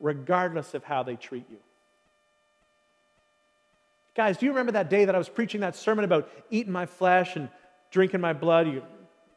[0.00, 1.58] regardless of how they treat you.
[4.14, 6.86] Guys, do you remember that day that I was preaching that sermon about eating my
[6.86, 7.50] flesh and
[7.90, 8.66] drinking my blood?
[8.66, 8.82] You,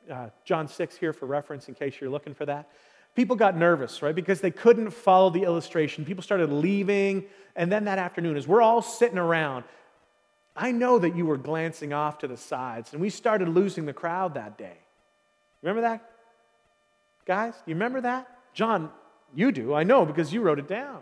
[0.10, 2.70] uh, John 6 here for reference in case you're looking for that.
[3.16, 4.16] People got nervous, right?
[4.16, 6.06] Because they couldn't follow the illustration.
[6.06, 7.26] People started leaving.
[7.56, 9.66] And then that afternoon, as we're all sitting around,
[10.56, 13.94] I know that you were glancing off to the sides, and we started losing the
[13.94, 14.78] crowd that day.
[15.62, 16.10] Remember that?
[17.26, 18.28] Guys, you remember that?
[18.54, 18.90] John,
[19.34, 19.74] you do.
[19.74, 21.02] I know because you wrote it down.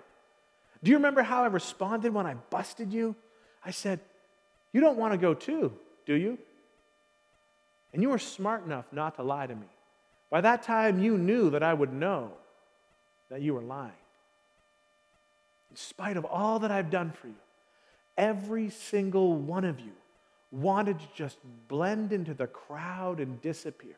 [0.84, 3.16] Do you remember how I responded when I busted you?
[3.66, 4.00] I said,
[4.72, 5.74] You don't want to go too,
[6.06, 6.38] do you?
[7.94, 9.68] And you were smart enough not to lie to me.
[10.30, 12.34] By that time, you knew that I would know
[13.30, 13.92] that you were lying.
[15.72, 17.36] In spite of all that I've done for you,
[18.18, 19.92] every single one of you
[20.52, 23.96] wanted to just blend into the crowd and disappear.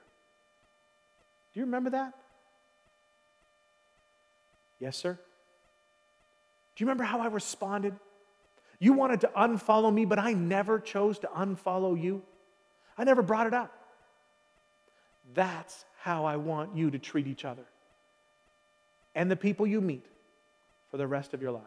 [1.54, 2.14] Do you remember that?
[4.80, 5.14] Yes, sir.
[6.76, 7.94] Do you remember how I responded?
[8.80, 12.24] You wanted to unfollow me, but I never chose to unfollow you.
[12.98, 13.72] I never brought it up.
[15.34, 17.64] That's how I want you to treat each other
[19.16, 20.06] and the people you meet
[20.90, 21.66] for the rest of your lives.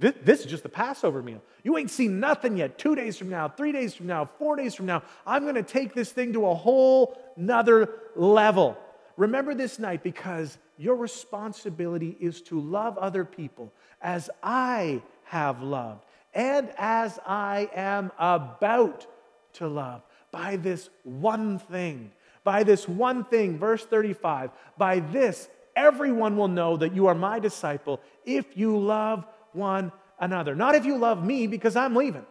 [0.00, 1.40] This is just the Passover meal.
[1.62, 2.78] You ain't seen nothing yet.
[2.78, 5.62] Two days from now, three days from now, four days from now, I'm going to
[5.62, 8.76] take this thing to a whole nother level.
[9.16, 13.72] Remember this night because your responsibility is to love other people
[14.02, 19.06] as I have loved and as I am about
[19.54, 22.10] to love by this one thing
[22.48, 27.40] By this one thing, verse 35, by this everyone will know that you are my
[27.40, 30.54] disciple if you love one another.
[30.54, 32.24] Not if you love me because I'm leaving.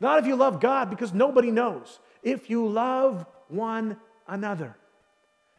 [0.00, 2.00] Not if you love God because nobody knows.
[2.22, 4.78] If you love one another.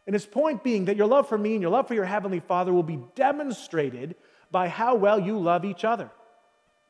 [0.08, 2.40] And his point being that your love for me and your love for your heavenly
[2.40, 4.16] Father will be demonstrated
[4.50, 6.10] by how well you love each other,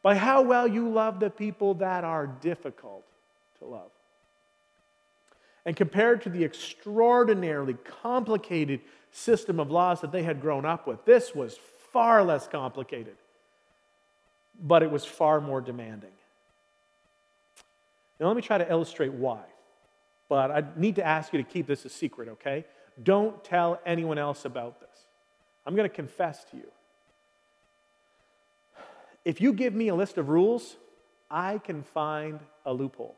[0.02, 3.04] by how well you love the people that are difficult
[3.58, 3.90] to love.
[5.64, 8.80] And compared to the extraordinarily complicated
[9.12, 11.58] system of laws that they had grown up with, this was
[11.92, 13.16] far less complicated,
[14.60, 16.10] but it was far more demanding.
[18.18, 19.40] Now, let me try to illustrate why.
[20.28, 22.64] But I need to ask you to keep this a secret, okay?
[23.02, 24.88] Don't tell anyone else about this.
[25.66, 26.70] I'm going to confess to you.
[29.24, 30.76] If you give me a list of rules,
[31.30, 33.16] I can find a loophole.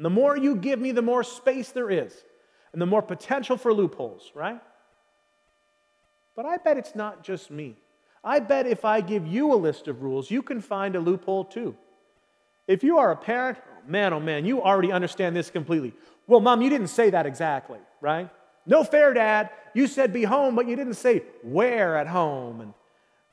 [0.00, 2.24] And the more you give me, the more space there is,
[2.72, 4.58] and the more potential for loopholes, right?
[6.34, 7.76] But I bet it's not just me.
[8.24, 11.44] I bet if I give you a list of rules, you can find a loophole
[11.44, 11.76] too.
[12.66, 15.92] If you are a parent, oh man, oh man, you already understand this completely.
[16.26, 18.30] Well, mom, you didn't say that exactly, right?
[18.64, 19.50] No fair, Dad.
[19.74, 22.62] You said be home, but you didn't say where at home.
[22.62, 22.74] And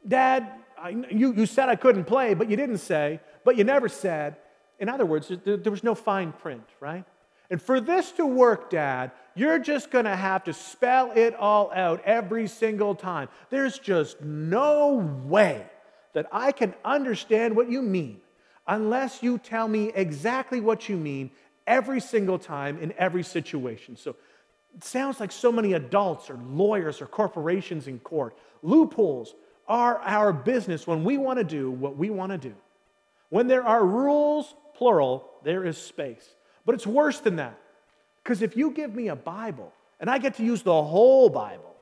[0.06, 3.88] Dad, I, you, you said I couldn't play, but you didn't say, but you never
[3.88, 4.36] said.
[4.80, 7.04] In other words, there, was no fine print, right?
[7.50, 11.72] And for this to work, Dad, you're just going to have to spell it all
[11.74, 13.30] out every single time.
[13.50, 15.66] There's just no way
[16.14, 18.20] that I can understand what you mean
[18.68, 21.32] unless you tell me exactly what you mean
[21.66, 23.96] every single time in every situation.
[23.96, 24.16] So
[24.76, 28.38] it sounds like so many adults or lawyers or corporations in court.
[28.62, 29.36] Loopholes
[29.68, 32.56] are our business when we want to do what we want to do.
[33.30, 36.36] When there are rules, plural, there is space.
[36.66, 37.58] But it's worse than that.
[38.24, 41.76] Because if you give me a Bible and I get to use the whole Bible,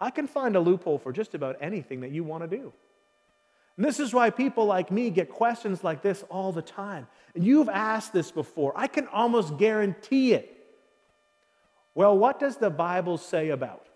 [0.00, 2.72] I can find a loophole for just about anything that you want to do.
[3.76, 7.06] And this is why people like me get questions like this all the time.
[7.34, 8.72] And you've asked this before.
[8.76, 10.54] I can almost guarantee it.
[11.94, 13.86] Well, what does the Bible say about?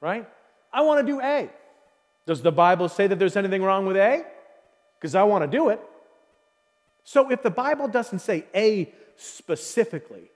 [0.00, 0.28] Right?
[0.72, 1.48] I want to do A.
[2.26, 4.24] Does the Bible say that there's anything wrong with A?
[4.98, 5.80] Because I want to do it.
[7.08, 10.30] So if the Bible doesn't say A specifically,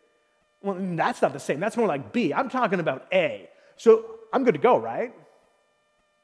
[0.63, 1.61] well, that's not the same.
[1.61, 2.33] That's more like B.
[2.33, 3.51] I'm talking about A.
[3.77, 5.13] So I'm good to go, right?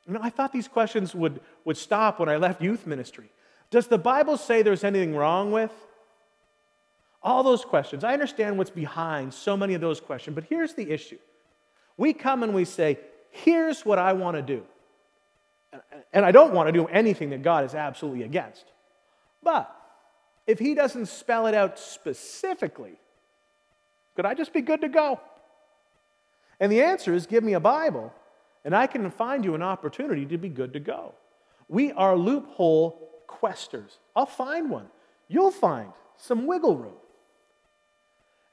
[0.06, 3.28] You know, I thought these questions would, would stop when I left youth ministry.
[3.68, 5.70] Does the Bible say there's anything wrong with?
[7.22, 8.02] All those questions.
[8.02, 11.18] I understand what's behind so many of those questions, but here's the issue.
[11.98, 12.98] We come and we say,
[13.32, 14.62] here's what I want to do.
[16.14, 18.64] And I don't want to do anything that God is absolutely against.
[19.42, 19.74] But
[20.48, 22.98] if He doesn't spell it out specifically,
[24.16, 25.20] could I just be good to go?
[26.58, 28.12] And the answer is give me a Bible,
[28.64, 31.14] and I can find you an opportunity to be good to go.
[31.68, 33.98] We are loophole questers.
[34.16, 34.88] I'll find one.
[35.28, 36.96] You'll find some wiggle room.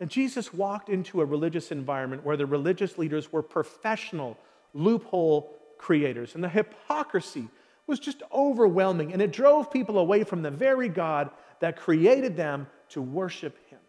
[0.01, 4.37] And Jesus walked into a religious environment where the religious leaders were professional
[4.73, 6.35] loophole creators.
[6.35, 7.47] And the hypocrisy
[7.87, 9.13] was just overwhelming.
[9.13, 13.79] And it drove people away from the very God that created them to worship Him.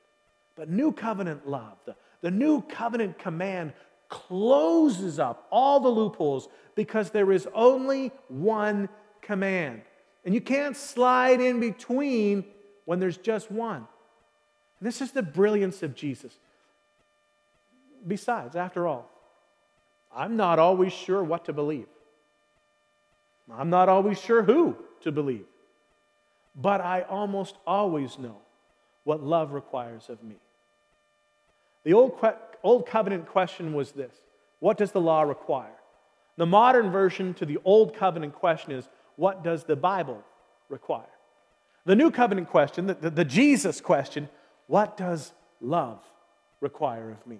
[0.54, 3.72] But new covenant love, the, the new covenant command
[4.09, 8.88] closes up all the loopholes because there is only one
[9.20, 9.82] command.
[10.24, 12.44] And you can't slide in between
[12.85, 13.87] when there's just one.
[14.80, 16.32] This is the brilliance of Jesus.
[18.06, 19.11] Besides, after all,
[20.14, 21.87] I'm not always sure what to believe.
[23.52, 25.46] I'm not always sure who to believe.
[26.54, 28.37] But I almost always know
[29.04, 30.37] what love requires of me.
[31.85, 32.18] The old,
[32.62, 34.20] old covenant question was this
[34.59, 35.70] What does the law require?
[36.37, 40.22] The modern version to the old covenant question is What does the Bible
[40.68, 41.04] require?
[41.85, 44.28] The new covenant question, the, the, the Jesus question,
[44.66, 46.00] what does love
[46.61, 47.38] require of me?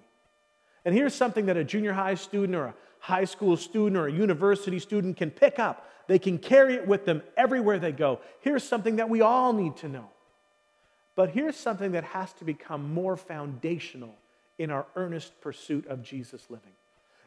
[0.85, 4.11] And here's something that a junior high student or a high school student or a
[4.11, 5.85] university student can pick up.
[6.07, 8.19] They can carry it with them everywhere they go.
[8.39, 10.09] Here's something that we all need to know.
[11.15, 14.15] But here's something that has to become more foundational
[14.57, 16.71] in our earnest pursuit of Jesus living.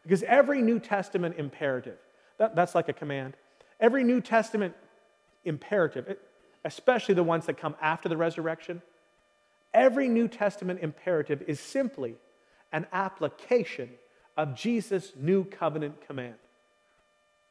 [0.03, 1.97] Because every New Testament imperative,
[2.37, 3.35] that, that's like a command,
[3.79, 4.73] every New Testament
[5.45, 6.17] imperative,
[6.65, 8.81] especially the ones that come after the resurrection,
[9.73, 12.15] every New Testament imperative is simply
[12.71, 13.89] an application
[14.37, 16.35] of Jesus' new covenant command.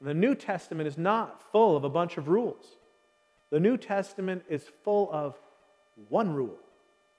[0.00, 2.76] The New Testament is not full of a bunch of rules.
[3.50, 5.36] The New Testament is full of
[6.08, 6.58] one rule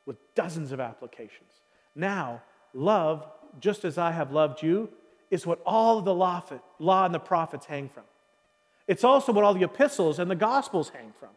[0.06, 1.52] with dozens of applications.
[1.96, 2.42] Now,
[2.74, 3.26] love
[3.60, 4.90] just as I have loved you,
[5.30, 8.04] is what all of the law, and the prophets hang from.
[8.88, 11.30] It's also what all the epistles and the gospels hang from.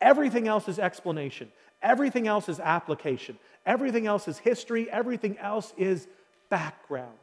[0.00, 1.52] Everything else is explanation,
[1.82, 6.08] everything else is application, everything else is history, everything else is
[6.48, 7.18] background.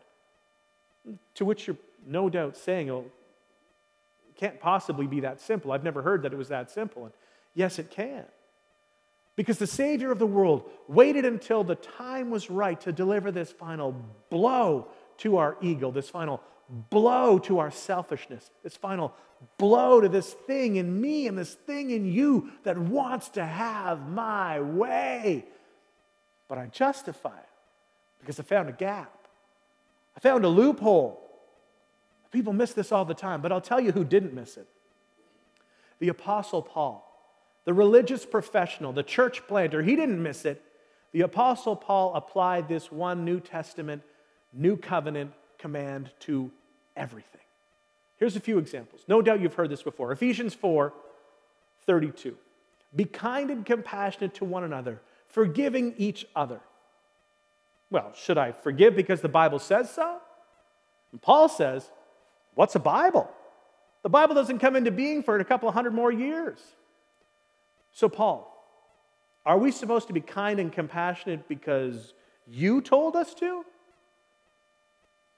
[1.35, 3.05] To which you're no doubt saying, oh,
[4.37, 5.71] can't possibly be that simple.
[5.71, 7.05] I've never heard that it was that simple.
[7.05, 7.13] And
[7.53, 8.25] yes, it can.
[9.35, 13.51] Because the Savior of the world waited until the time was right to deliver this
[13.51, 13.95] final
[14.29, 16.41] blow to our ego, this final
[16.89, 19.13] blow to our selfishness, this final
[19.57, 24.09] blow to this thing in me and this thing in you that wants to have
[24.09, 25.45] my way.
[26.47, 27.49] But I justify it
[28.19, 29.13] because I found a gap.
[30.15, 31.23] I found a loophole.
[32.31, 34.67] People miss this all the time, but I'll tell you who didn't miss it
[35.99, 37.03] the Apostle Paul,
[37.65, 39.81] the religious professional, the church planter.
[39.81, 40.61] He didn't miss it.
[41.11, 44.03] The Apostle Paul applied this one New Testament,
[44.53, 46.51] New Covenant command to
[46.95, 47.41] everything.
[48.17, 49.01] Here's a few examples.
[49.07, 50.11] No doubt you've heard this before.
[50.11, 50.93] Ephesians 4
[51.85, 52.35] 32.
[52.95, 56.59] Be kind and compassionate to one another, forgiving each other.
[57.89, 60.17] Well, should I forgive because the Bible says so?
[61.11, 61.89] And Paul says,
[62.57, 63.29] What's a Bible?
[64.01, 66.59] The Bible doesn't come into being for a couple of hundred more years.
[67.91, 68.51] So, Paul,
[69.45, 72.15] are we supposed to be kind and compassionate because
[72.47, 73.63] you told us to?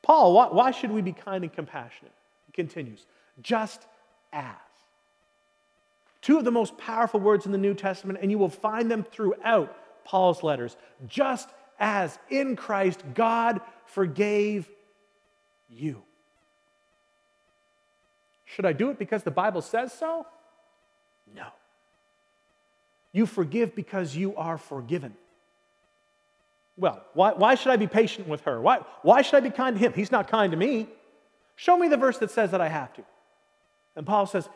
[0.02, 2.14] Paul, why, why should we be kind and compassionate?
[2.46, 3.06] He continues,
[3.42, 3.86] just
[4.32, 4.56] as.
[6.22, 9.04] Two of the most powerful words in the New Testament, and you will find them
[9.04, 10.78] throughout Paul's letters.
[11.06, 11.50] Just
[11.82, 14.70] as in Christ God forgave
[15.68, 16.04] you.
[18.56, 20.26] Should I do it because the Bible says so?
[21.36, 21.48] No.
[23.12, 25.16] You forgive because you are forgiven.
[26.78, 28.60] Well, why, why should I be patient with her?
[28.60, 29.94] Why, why should I be kind to him?
[29.94, 30.88] He's not kind to me.
[31.58, 33.04] Show me the verse that says that I have to.
[33.96, 34.50] And Paul says,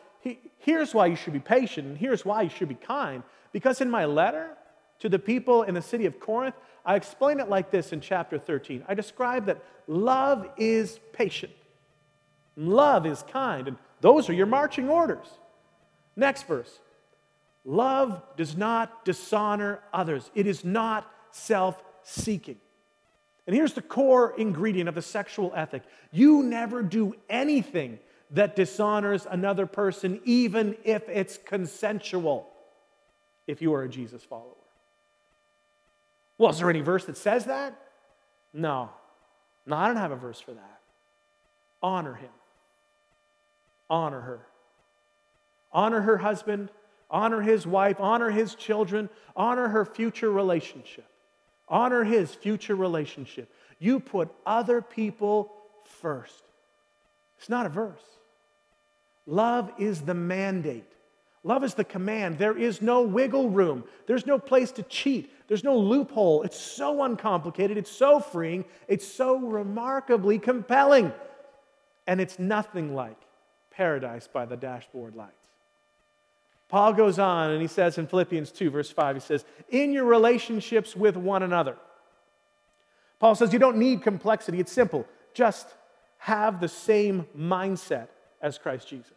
[0.58, 3.22] here's why you should be patient, and here's why you should be kind.
[3.52, 4.56] Because in my letter
[5.00, 8.38] to the people in the city of Corinth, I explain it like this in chapter
[8.38, 8.84] 13.
[8.88, 11.52] I describe that love is patient,
[12.56, 15.26] love is kind, and those are your marching orders.
[16.14, 16.78] Next verse
[17.64, 22.58] love does not dishonor others, it is not self seeking.
[23.46, 27.98] And here's the core ingredient of the sexual ethic you never do anything
[28.32, 32.46] that dishonors another person, even if it's consensual,
[33.46, 34.50] if you are a Jesus follower.
[36.36, 37.74] Well, is there any verse that says that?
[38.52, 38.90] No.
[39.64, 40.80] No, I don't have a verse for that.
[41.82, 42.28] Honor him,
[43.88, 44.46] honor her.
[45.72, 46.70] Honor her husband,
[47.10, 51.06] honor his wife, honor his children, honor her future relationship.
[51.68, 53.52] Honor his future relationship.
[53.78, 55.52] You put other people
[55.84, 56.42] first.
[57.38, 58.02] It's not a verse.
[59.26, 60.90] Love is the mandate.
[61.42, 62.38] Love is the command.
[62.38, 63.84] There is no wiggle room.
[64.06, 65.30] There's no place to cheat.
[65.46, 66.42] There's no loophole.
[66.42, 67.76] It's so uncomplicated.
[67.76, 68.64] It's so freeing.
[68.88, 71.12] It's so remarkably compelling.
[72.06, 73.16] And it's nothing like
[73.76, 75.32] paradise by the dashboard lights.
[76.68, 80.04] Paul goes on and he says in Philippians 2, verse 5, he says, In your
[80.04, 81.76] relationships with one another.
[83.18, 85.06] Paul says, You don't need complexity, it's simple.
[85.34, 85.68] Just
[86.18, 88.08] have the same mindset
[88.40, 89.12] as Christ Jesus.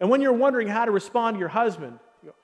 [0.00, 2.34] And when you're wondering how to respond to your husband, you go,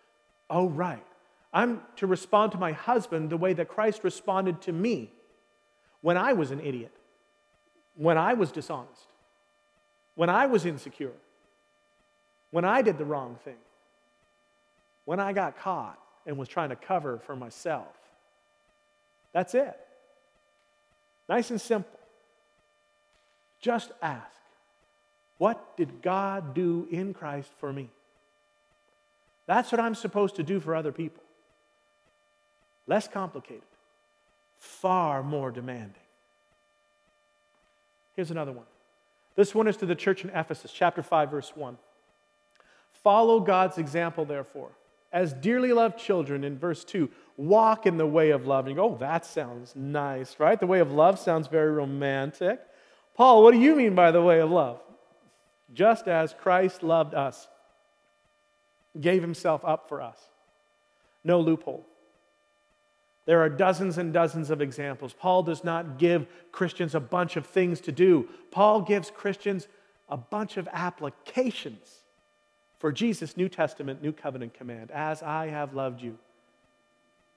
[0.48, 1.04] Oh, right.
[1.52, 5.12] I'm to respond to my husband the way that Christ responded to me
[6.00, 6.92] when I was an idiot,
[7.94, 9.06] when I was dishonest,
[10.14, 11.12] when I was insecure,
[12.50, 13.56] when I did the wrong thing
[15.04, 17.86] when I got caught and was trying to cover for myself.
[19.32, 19.76] That's it.
[21.28, 21.98] Nice and simple.
[23.60, 24.26] Just ask,
[25.38, 27.88] what did God do in Christ for me?
[29.46, 31.22] That's what I'm supposed to do for other people.
[32.86, 33.62] Less complicated,
[34.58, 35.94] far more demanding.
[38.14, 38.66] Here's another one.
[39.34, 41.78] This one is to the church in Ephesus, chapter 5, verse 1.
[42.92, 44.72] Follow God's example, therefore
[45.12, 48.66] as dearly loved children in verse 2 walk in the way of love.
[48.66, 50.58] And you go oh that sounds nice right?
[50.58, 52.60] The way of love sounds very romantic.
[53.14, 54.80] Paul what do you mean by the way of love?
[55.72, 57.46] Just as christ loved us
[59.00, 60.18] gave himself up for us.
[61.24, 61.86] No loophole
[63.24, 67.46] there are dozens and dozens of examples paul does not give christians a bunch of
[67.46, 69.68] things to do paul gives christians
[70.08, 72.02] a bunch of applications
[72.82, 76.18] for Jesus' New Testament, New Covenant command as I have loved you,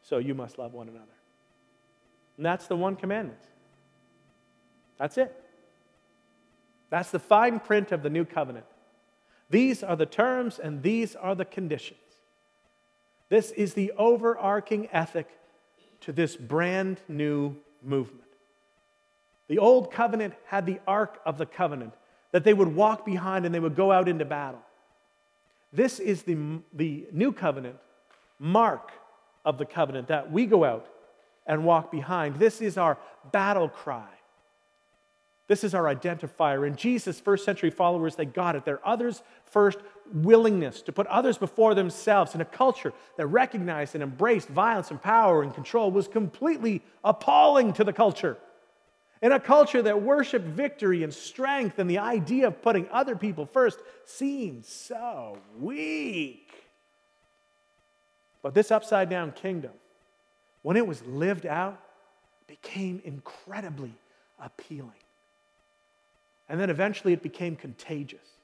[0.01, 1.05] so you must love one another.
[2.37, 3.37] And that's the one commandment.
[4.97, 5.39] That's it.
[6.89, 8.65] That's the fine print of the new covenant.
[9.51, 11.99] These are the terms and these are the conditions.
[13.29, 15.27] This is the overarching ethic
[16.05, 18.21] to this brand new movement.
[19.47, 21.93] The old covenant had the ark of the covenant
[22.31, 24.61] that they would walk behind and they would go out into battle.
[25.71, 27.77] This is the, the new covenant
[28.39, 28.91] mark
[29.43, 30.87] of the covenant that we go out
[31.45, 32.37] and walk behind.
[32.37, 32.97] This is our
[33.31, 34.07] battle cry.
[35.47, 36.65] This is our identifier.
[36.65, 38.65] And Jesus' first century followers, they got it.
[38.65, 39.77] Their others first
[40.13, 45.01] willingness to put others before themselves in a culture that recognized and embraced violence and
[45.01, 48.37] power and control was completely appalling to the culture.
[49.21, 53.45] In a culture that worshiped victory and strength and the idea of putting other people
[53.45, 56.51] first seemed so weak.
[58.43, 59.71] But this upside down kingdom,
[60.61, 61.81] when it was lived out,
[62.47, 63.95] became incredibly
[64.39, 64.91] appealing.
[66.47, 68.34] And then eventually it became contagious.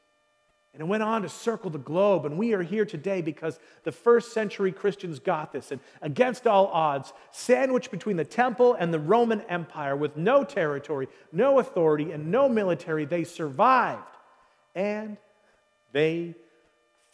[0.74, 2.26] And it went on to circle the globe.
[2.26, 5.72] And we are here today because the first century Christians got this.
[5.72, 11.10] And against all odds, sandwiched between the temple and the Roman Empire with no territory,
[11.32, 14.02] no authority, and no military, they survived.
[14.74, 15.18] And
[15.92, 16.36] they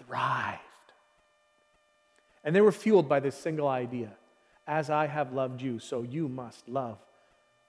[0.05, 0.61] thrived.
[2.43, 4.11] And they were fueled by this single idea
[4.67, 6.97] As I have loved you, so you must love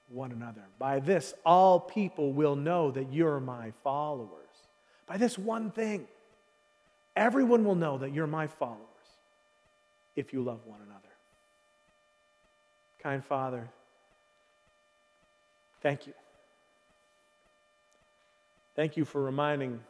[0.08, 0.62] one another.
[0.78, 4.47] By this, all people will know that you're my followers.
[5.08, 6.06] By this one thing,
[7.16, 8.78] everyone will know that you're my followers
[10.14, 11.00] if you love one another.
[13.02, 13.68] Kind Father,
[15.82, 16.12] thank you.
[18.76, 19.80] Thank you for reminding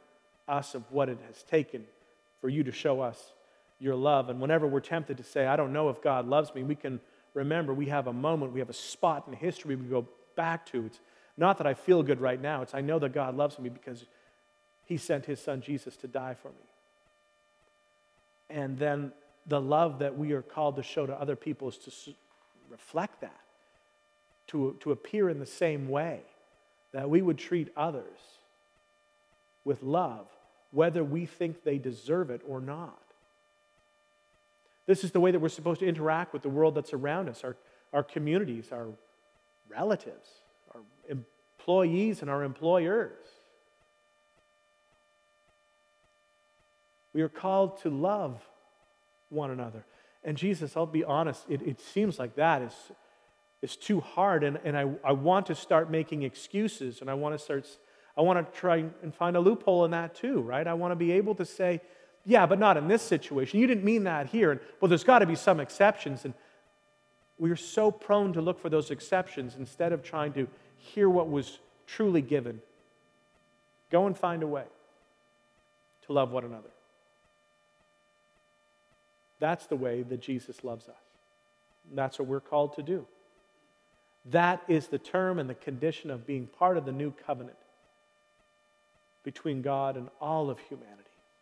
[0.46, 1.84] us of what it has taken
[2.40, 3.32] for you to show us
[3.80, 4.28] your love.
[4.28, 7.00] And whenever we're tempted to say, I don't know if God loves me, we can
[7.34, 10.06] remember we have a moment, we have a spot in history we go
[10.36, 10.86] back to.
[10.86, 11.00] It's
[11.36, 14.06] not that I feel good right now, it's I know that God loves me because
[14.88, 16.54] He sent His Son Jesus to die for me.
[18.48, 19.12] And then
[19.46, 21.92] the love that we are called to show to other people is to
[22.70, 23.40] reflect that,
[24.48, 26.20] to, to appear in the same way,
[26.92, 28.18] that we would treat others
[29.62, 30.26] with love,
[30.70, 33.02] whether we think they deserve it or not.
[34.86, 37.44] This is the way that we're supposed to interact with the world that's around us,
[37.44, 37.56] our,
[37.92, 38.86] our communities, our
[39.68, 40.30] relatives,
[40.74, 40.80] our
[41.10, 43.12] employees, and our employers.
[47.18, 48.40] We are called to love
[49.28, 49.84] one another.
[50.22, 52.72] And Jesus, I'll be honest, it, it seems like that is,
[53.60, 54.44] is too hard.
[54.44, 57.66] And, and I, I want to start making excuses and I want to start,
[58.16, 60.64] I want to try and find a loophole in that too, right?
[60.64, 61.80] I want to be able to say,
[62.24, 63.58] yeah, but not in this situation.
[63.58, 64.52] You didn't mean that here.
[64.52, 66.24] And, well, there's got to be some exceptions.
[66.24, 66.34] And
[67.36, 70.46] we are so prone to look for those exceptions instead of trying to
[70.76, 72.60] hear what was truly given.
[73.90, 74.66] Go and find a way
[76.06, 76.68] to love one another.
[79.40, 80.96] That's the way that Jesus loves us.
[81.94, 83.06] That's what we're called to do.
[84.26, 87.56] That is the term and the condition of being part of the new covenant
[89.22, 90.94] between God and all of humanity.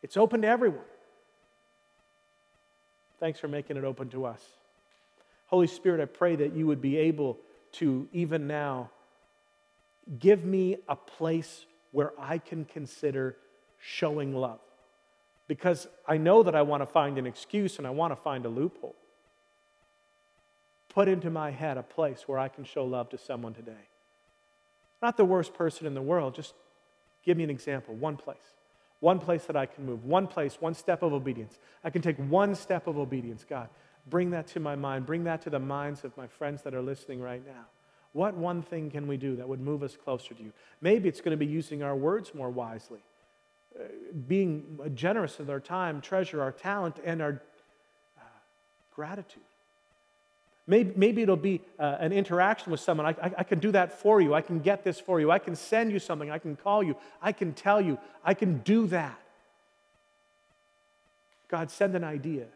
[0.02, 0.84] It's open to everyone.
[3.18, 4.40] Thanks for making it open to us.
[5.46, 7.38] Holy Spirit, I pray that you would be able
[7.72, 8.90] to, even now,
[10.18, 13.36] give me a place where I can consider
[13.78, 14.60] showing love.
[15.48, 18.44] Because I know that I want to find an excuse and I want to find
[18.44, 18.96] a loophole.
[20.88, 23.88] Put into my head a place where I can show love to someone today.
[25.02, 26.54] Not the worst person in the world, just
[27.24, 28.38] give me an example, one place.
[29.00, 31.58] One place that I can move, one place, one step of obedience.
[31.84, 33.68] I can take one step of obedience, God.
[34.08, 35.04] Bring that to my mind.
[35.04, 37.66] Bring that to the minds of my friends that are listening right now.
[38.12, 40.52] What one thing can we do that would move us closer to you?
[40.80, 43.00] Maybe it's going to be using our words more wisely,
[44.26, 47.42] being generous with our time, treasure our talent, and our
[48.18, 48.22] uh,
[48.94, 49.42] gratitude.
[50.66, 53.06] Maybe, maybe it'll be uh, an interaction with someone.
[53.06, 54.34] I, I, I, can do that for you.
[54.34, 55.30] I can get this for you.
[55.30, 56.30] I can send you something.
[56.30, 56.96] I can call you.
[57.22, 57.98] I can tell you.
[58.24, 59.20] I can do that.
[61.48, 62.46] God, send an idea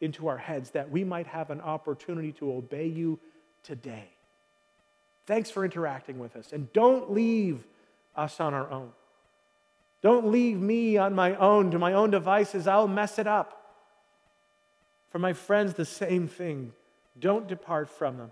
[0.00, 3.20] into our heads that we might have an opportunity to obey you
[3.62, 4.08] today.
[5.26, 6.52] Thanks for interacting with us.
[6.52, 7.64] And don't leave
[8.16, 8.90] us on our own.
[10.02, 12.66] Don't leave me on my own to my own devices.
[12.66, 13.56] I'll mess it up.
[15.10, 16.72] For my friends, the same thing.
[17.18, 18.30] Don't depart from them.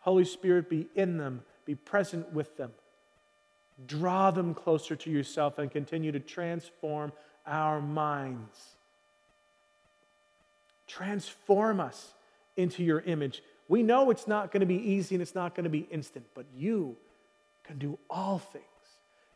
[0.00, 2.72] Holy Spirit, be in them, be present with them.
[3.86, 7.12] Draw them closer to yourself and continue to transform
[7.46, 8.76] our minds.
[10.86, 12.12] Transform us
[12.56, 13.42] into your image.
[13.68, 16.26] We know it's not going to be easy and it's not going to be instant,
[16.34, 16.96] but you
[17.64, 18.64] can do all things.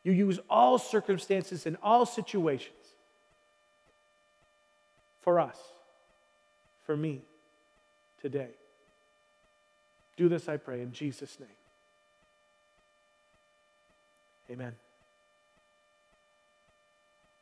[0.04, 2.76] You use all circumstances and all situations
[5.22, 5.56] for us,
[6.84, 7.22] for me,
[8.20, 8.50] today.
[10.16, 11.48] Do this, I pray, in Jesus' name.
[14.50, 14.74] Amen.